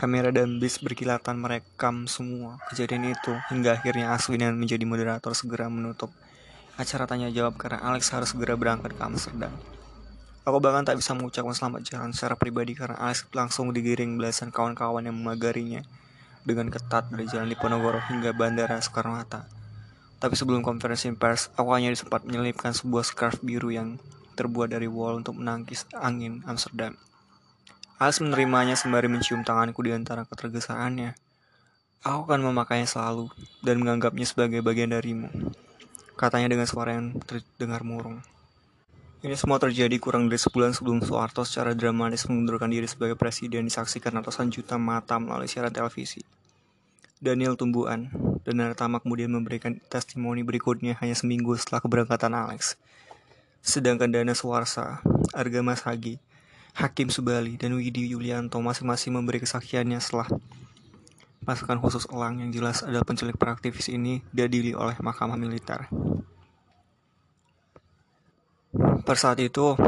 [0.00, 5.68] Kamera dan bis berkilatan merekam semua kejadian itu hingga akhirnya Aswin yang menjadi moderator segera
[5.68, 6.08] menutup
[6.80, 9.52] acara tanya jawab karena Alex harus segera berangkat ke Amsterdam.
[10.48, 15.04] Aku bahkan tak bisa mengucapkan selamat jalan secara pribadi karena Alex langsung digiring belasan kawan-kawan
[15.04, 15.84] yang memagarinya
[16.48, 19.46] dengan ketat dari jalan Diponegoro hingga bandara Soekarno-Hatta.
[20.16, 24.00] Tapi sebelum konferensi pers, aku hanya sempat menyelipkan sebuah scarf biru yang
[24.34, 26.98] terbuat dari wol untuk menangkis angin Amsterdam.
[28.02, 31.14] Alex menerimanya sembari mencium tanganku di antara ketergesaannya.
[32.04, 33.30] Aku akan memakainya selalu
[33.62, 35.30] dan menganggapnya sebagai bagian darimu.
[36.18, 38.20] Katanya dengan suara yang terdengar murung.
[39.24, 44.20] Ini semua terjadi kurang dari sebulan sebelum Soeharto secara dramatis mengundurkan diri sebagai presiden disaksikan
[44.20, 46.20] ratusan juta mata melalui siaran televisi.
[47.24, 48.12] Daniel Tumbuhan
[48.44, 52.76] dan Naratama kemudian memberikan testimoni berikutnya hanya seminggu setelah keberangkatan Alex.
[53.64, 55.00] Sedangkan Dana Suwarsa,
[55.32, 56.20] Arga Mas Hagi,
[56.76, 60.28] Hakim Subali, dan Widi Yulianto masing-masing memberi kesaksiannya setelah
[61.48, 65.88] pasukan khusus Elang yang jelas adalah penculik praktivis ini diadili oleh Mahkamah Militer.
[69.04, 69.80] Per saat itu,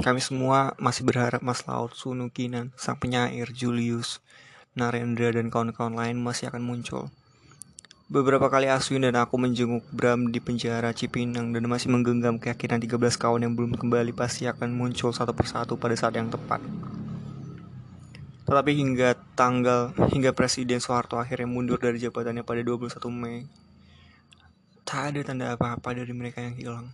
[0.00, 4.24] kami semua masih berharap Mas Laut Sunukinan, sang penyair Julius,
[4.72, 7.12] Narendra, dan kawan-kawan lain masih akan muncul.
[8.04, 13.00] Beberapa kali Aswin dan aku menjenguk Bram di penjara Cipinang dan masih menggenggam keyakinan 13
[13.16, 16.60] kawan yang belum kembali pasti akan muncul satu persatu pada saat yang tepat.
[18.44, 23.48] Tetapi hingga tanggal hingga Presiden Soeharto akhirnya mundur dari jabatannya pada 21 Mei,
[24.84, 26.92] tak ada tanda apa-apa dari mereka yang hilang.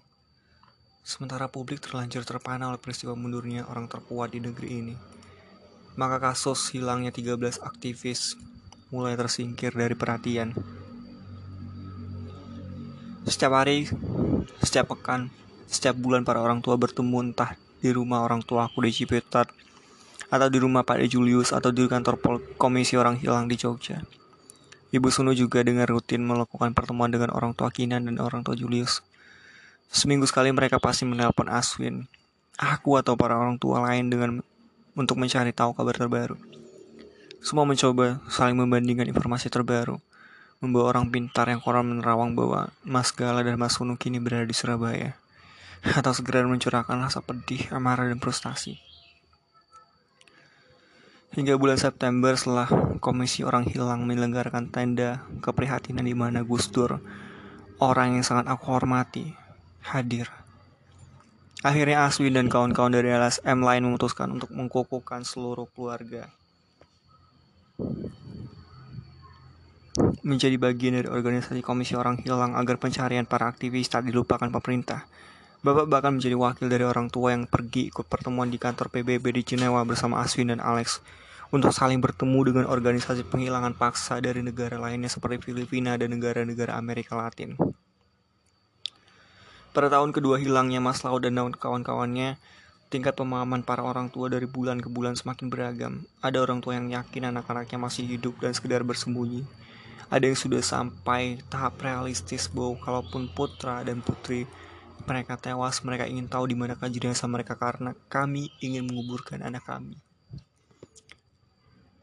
[1.02, 4.94] Sementara publik terlanjur terpana oleh peristiwa mundurnya orang terkuat di negeri ini.
[5.98, 8.38] Maka kasus hilangnya 13 aktivis
[8.94, 10.79] mulai tersingkir dari perhatian.
[13.28, 13.84] Setiap hari,
[14.64, 15.28] setiap pekan,
[15.68, 17.52] setiap bulan para orang tua bertemu entah
[17.84, 19.52] di rumah orang tua aku di Ciputat
[20.32, 24.00] atau di rumah Pak Julius atau di kantor Pol Komisi Orang Hilang di Jogja.
[24.88, 29.04] Ibu Sunu juga dengan rutin melakukan pertemuan dengan orang tua Kinan dan orang tua Julius.
[29.92, 32.08] Seminggu sekali mereka pasti menelpon Aswin,
[32.56, 34.30] aku atau para orang tua lain dengan
[34.96, 36.40] untuk mencari tahu kabar terbaru.
[37.44, 40.00] Semua mencoba saling membandingkan informasi terbaru
[40.60, 44.52] membawa orang pintar yang koran menerawang bahwa Mas Gala dan Mas Sunu kini berada di
[44.52, 45.16] Surabaya
[45.98, 48.76] atau segera mencurahkan rasa pedih, amarah, dan frustasi.
[51.32, 52.68] Hingga bulan September setelah
[53.00, 57.00] Komisi Orang Hilang menyelenggarakan tenda keprihatinan di mana Gus Dur,
[57.80, 59.32] orang yang sangat aku hormati,
[59.80, 60.28] hadir.
[61.64, 66.28] Akhirnya Aswin dan kawan-kawan dari LSM lain memutuskan untuk mengkukuhkan seluruh keluarga
[70.20, 75.08] menjadi bagian dari organisasi Komisi Orang Hilang agar pencarian para aktivis tak dilupakan pemerintah.
[75.60, 79.42] Bapak bahkan menjadi wakil dari orang tua yang pergi ikut pertemuan di kantor PBB di
[79.44, 81.04] Jenewa bersama Aswin dan Alex
[81.52, 87.12] untuk saling bertemu dengan organisasi penghilangan paksa dari negara lainnya seperti Filipina dan negara-negara Amerika
[87.18, 87.60] Latin.
[89.70, 92.40] Pada tahun kedua hilangnya Mas Lau dan kawan-kawannya,
[92.88, 96.02] tingkat pemahaman para orang tua dari bulan ke bulan semakin beragam.
[96.24, 99.46] Ada orang tua yang yakin anak-anaknya masih hidup dan sekedar bersembunyi
[100.10, 104.50] ada yang sudah sampai tahap realistis bahwa kalaupun putra dan putri
[105.06, 109.96] mereka tewas, mereka ingin tahu di mana jenazah mereka karena kami ingin menguburkan anak kami.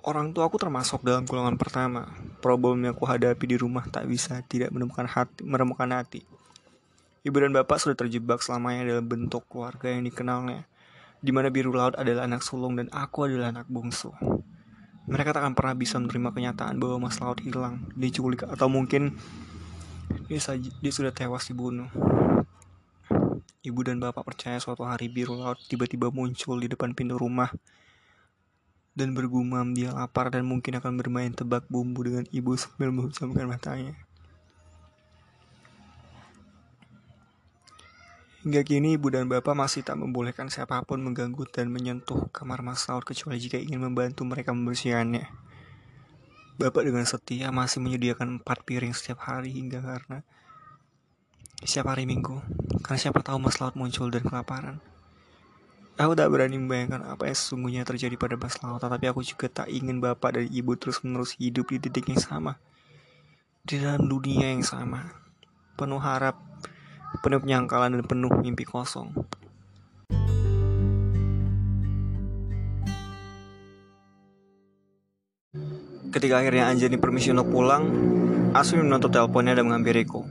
[0.08, 2.08] Orang tua aku termasuk dalam golongan pertama.
[2.40, 6.24] Problem yang aku hadapi di rumah tak bisa tidak menemukan hati, menemukan hati.
[7.28, 10.64] Ibu dan bapak sudah terjebak selamanya dalam bentuk keluarga yang dikenalnya,
[11.20, 14.16] di mana biru laut adalah anak sulung dan aku adalah anak bungsu.
[15.08, 19.16] Mereka tak akan pernah bisa menerima kenyataan bahwa Mas Laut hilang, diculik, atau mungkin
[20.28, 21.88] dia, dia sudah tewas dibunuh.
[23.64, 27.52] Ibu dan bapak percaya suatu hari biru laut tiba-tiba muncul di depan pintu rumah
[28.96, 34.07] dan bergumam dia lapar dan mungkin akan bermain tebak bumbu dengan ibu sambil memejamkan matanya.
[38.48, 42.88] Hingga kini ibu dan bapak masih tak membolehkan siapa pun mengganggu dan menyentuh kamar Mas
[42.88, 45.28] Laut kecuali jika ingin membantu mereka membersihkannya.
[46.56, 50.24] Bapak dengan setia masih menyediakan empat piring setiap hari hingga karena
[51.60, 52.40] setiap hari minggu.
[52.88, 54.80] Karena siapa tahu Mas Laut muncul dan kelaparan.
[56.00, 59.68] Aku tak berani membayangkan apa yang sesungguhnya terjadi pada Mas Laut, tapi aku juga tak
[59.68, 62.56] ingin bapak dan ibu terus-menerus hidup di titik yang sama.
[63.68, 65.04] Di dalam dunia yang sama.
[65.76, 66.40] Penuh harap,
[67.24, 69.12] penuh penyangkalan dan penuh mimpi kosong.
[76.08, 77.84] Ketika akhirnya Anjani permisi untuk pulang,
[78.56, 80.26] Aswin menutup teleponnya dan menghampiriku.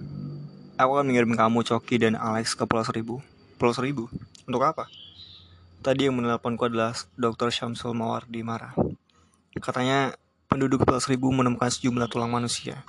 [0.77, 3.23] Aku akan mengirim kamu, Coki, dan Alex ke Pulau Seribu.
[3.55, 4.11] Pulau Seribu?
[4.49, 4.91] Untuk apa?
[5.87, 7.55] Tadi yang menelponku adalah Dr.
[7.55, 8.75] Syamsul Mawardi Mara.
[9.57, 10.17] Katanya
[10.51, 12.83] penduduk Pulau Seribu menemukan sejumlah tulang manusia.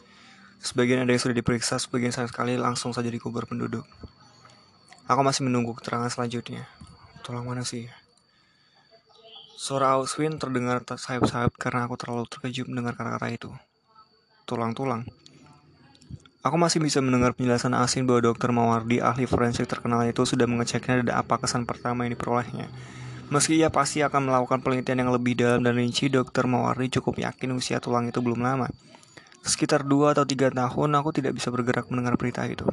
[0.57, 3.85] Sebagian ada yang sudah diperiksa, sebagian sayang sekali langsung saja dikubur penduduk.
[5.07, 6.67] Aku masih menunggu keterangan selanjutnya.
[7.21, 7.93] Tulang manusia.
[9.57, 13.49] Suara Auswin terdengar sayap-sayap karena aku terlalu terkejut mendengar kata-kata itu.
[14.45, 15.07] Tulang-tulang.
[16.45, 21.03] Aku masih bisa mendengar penjelasan Asin bahwa dokter Mawardi, ahli forensik terkenal itu sudah mengeceknya
[21.03, 22.71] dan apa kesan pertama yang diperolehnya.
[23.27, 27.51] Meski ia pasti akan melakukan penelitian yang lebih dalam dan rinci, dokter Mawardi cukup yakin
[27.51, 28.71] usia tulang itu belum lama.
[29.45, 32.65] Sekitar dua atau tiga tahun aku tidak bisa bergerak mendengar berita itu.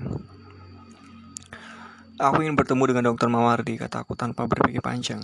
[2.14, 5.18] Aku ingin bertemu dengan dokter Mawardi, kataku tanpa berpikir panjang.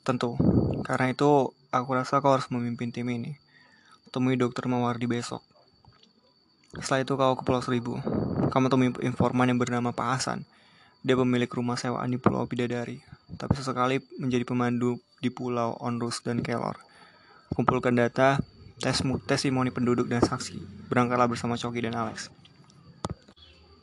[0.00, 0.32] Tentu,
[0.80, 3.36] karena itu aku rasa kau harus memimpin tim ini.
[4.08, 5.44] Temui dokter Mawardi besok.
[6.80, 8.00] Setelah itu kau ke Pulau Seribu.
[8.48, 10.48] Kamu temui informan yang bernama Pak Hasan.
[11.04, 13.00] Dia pemilik rumah sewaan di Pulau Bidadari,
[13.40, 16.80] tapi sesekali menjadi pemandu di Pulau Onrus dan Kelor.
[17.52, 18.40] Kumpulkan data,
[18.80, 20.56] tes testimoni penduduk dan saksi.
[20.88, 22.32] Berangkatlah bersama Coki dan Alex.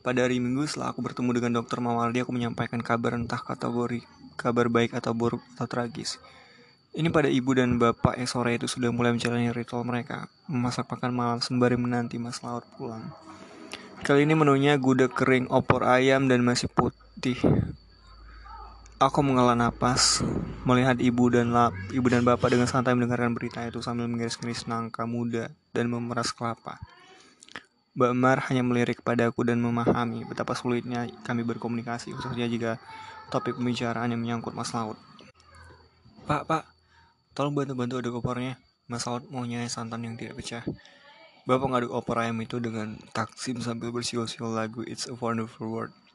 [0.02, 4.02] Pada hari Minggu setelah aku bertemu dengan dokter Mawaldi, aku menyampaikan kabar entah kategori
[4.34, 6.18] kabar baik atau buruk atau tragis.
[6.98, 11.14] Ini pada ibu dan bapak yang sore itu sudah mulai menjalani ritual mereka, memasak makan
[11.14, 13.14] malam sembari menanti mas laut pulang.
[14.02, 17.38] Kali ini menunya gudeg kering, opor ayam, dan masih putih.
[18.98, 20.26] Aku menghela napas,
[20.66, 25.06] melihat ibu dan lap, ibu dan bapak dengan santai mendengarkan berita itu sambil mengiris-ngiris nangka
[25.06, 26.82] muda dan memeras kelapa.
[27.94, 32.82] Mbak Mar hanya melirik padaku dan memahami betapa sulitnya kami berkomunikasi, khususnya jika
[33.30, 34.98] topik pembicaraan yang menyangkut Mas Laut.
[36.26, 36.66] Pak, Pak,
[37.38, 38.58] tolong bantu-bantu aduk opornya.
[38.90, 40.66] Mas Laut maunya santan yang tidak pecah.
[41.46, 46.07] Bapak ngaduk opor ayam itu dengan taksim sambil bersiul-siul lagu It's a Wonderful World.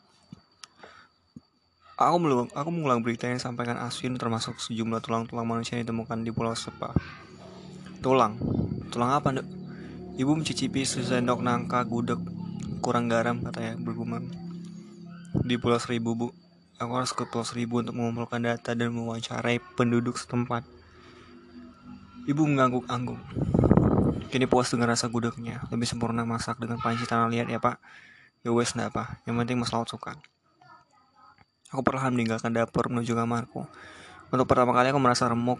[2.02, 6.34] Aku belum, aku mengulang berita yang disampaikan Aswin termasuk sejumlah tulang-tulang manusia yang ditemukan di
[6.34, 6.90] Pulau Sepa.
[8.02, 8.34] Tulang,
[8.90, 9.46] tulang apa, Dok?
[10.18, 12.18] Ibu mencicipi sesendok nangka gudeg
[12.82, 14.26] kurang garam katanya bergumam.
[15.46, 16.28] Di Pulau Seribu, Bu.
[16.82, 20.66] Aku harus ke Pulau Seribu untuk mengumpulkan data dan mewawancarai penduduk setempat.
[22.26, 23.22] Ibu mengangguk-angguk.
[24.34, 25.62] Kini puas dengan rasa gudegnya.
[25.70, 27.78] Lebih sempurna masak dengan panci tanah liat ya pak.
[28.42, 29.22] Ya wes ndak apa.
[29.22, 30.18] Yang penting mas laut suka.
[31.72, 33.64] Aku perlahan meninggalkan dapur menuju kamarku.
[34.28, 35.56] Untuk pertama kali aku merasa remuk.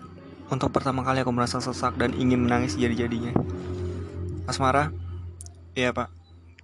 [0.52, 3.32] Untuk pertama kali aku merasa sesak dan ingin menangis jadi-jadinya.
[4.44, 4.92] Asmara?
[5.72, 6.12] Iya pak.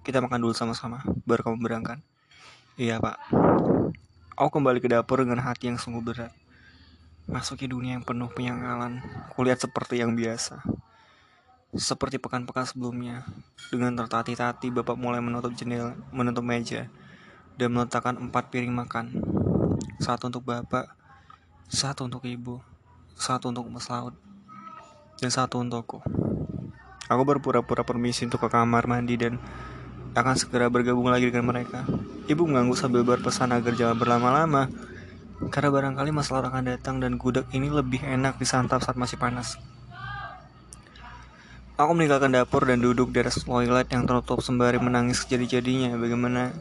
[0.05, 1.01] Kita makan dulu sama-sama.
[1.25, 1.97] Baru kamu berangkat.
[2.77, 3.17] Iya pak.
[4.37, 6.29] Aku kembali ke dapur dengan hati yang sungguh berat.
[7.25, 9.01] Masuki dunia yang penuh penyangkalan.
[9.33, 10.61] Kulihat seperti yang biasa.
[11.73, 13.25] Seperti pekan-pekan sebelumnya,
[13.69, 16.89] dengan tertati-tati Bapak mulai menutup jendela, menutup meja,
[17.59, 19.19] dan meletakkan empat piring makan.
[19.99, 20.95] Satu untuk Bapak,
[21.67, 22.63] satu untuk Ibu,
[23.19, 24.15] satu untuk Mas Laut,
[25.19, 25.99] dan satu untukku.
[27.11, 29.35] Aku berpura-pura permisi untuk ke kamar mandi dan
[30.15, 31.83] akan segera bergabung lagi dengan mereka.
[32.31, 34.71] Ibu mengganggu sambil berpesan agar jangan berlama-lama,
[35.51, 39.59] karena barangkali Mas Laut akan datang dan gudeg ini lebih enak disantap saat masih panas.
[41.79, 45.95] Aku meninggalkan dapur dan duduk di atas toilet yang tertutup sembari menangis jadi-jadinya.
[45.95, 46.51] Bagaimana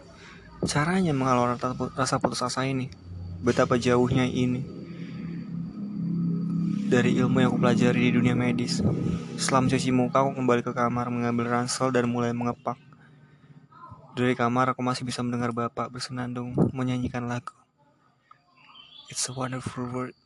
[0.67, 1.61] caranya mengalor
[1.95, 2.91] rasa putus asa ini?
[3.39, 4.79] Betapa jauhnya ini
[6.89, 8.81] dari ilmu yang aku pelajari di dunia medis.
[9.37, 12.81] Setelah mencuci muka, aku kembali ke kamar mengambil ransel dan mulai mengepak.
[14.17, 17.55] Dari kamar, aku masih bisa mendengar bapak bersenandung menyanyikan lagu.
[19.13, 20.17] It's a wonderful world.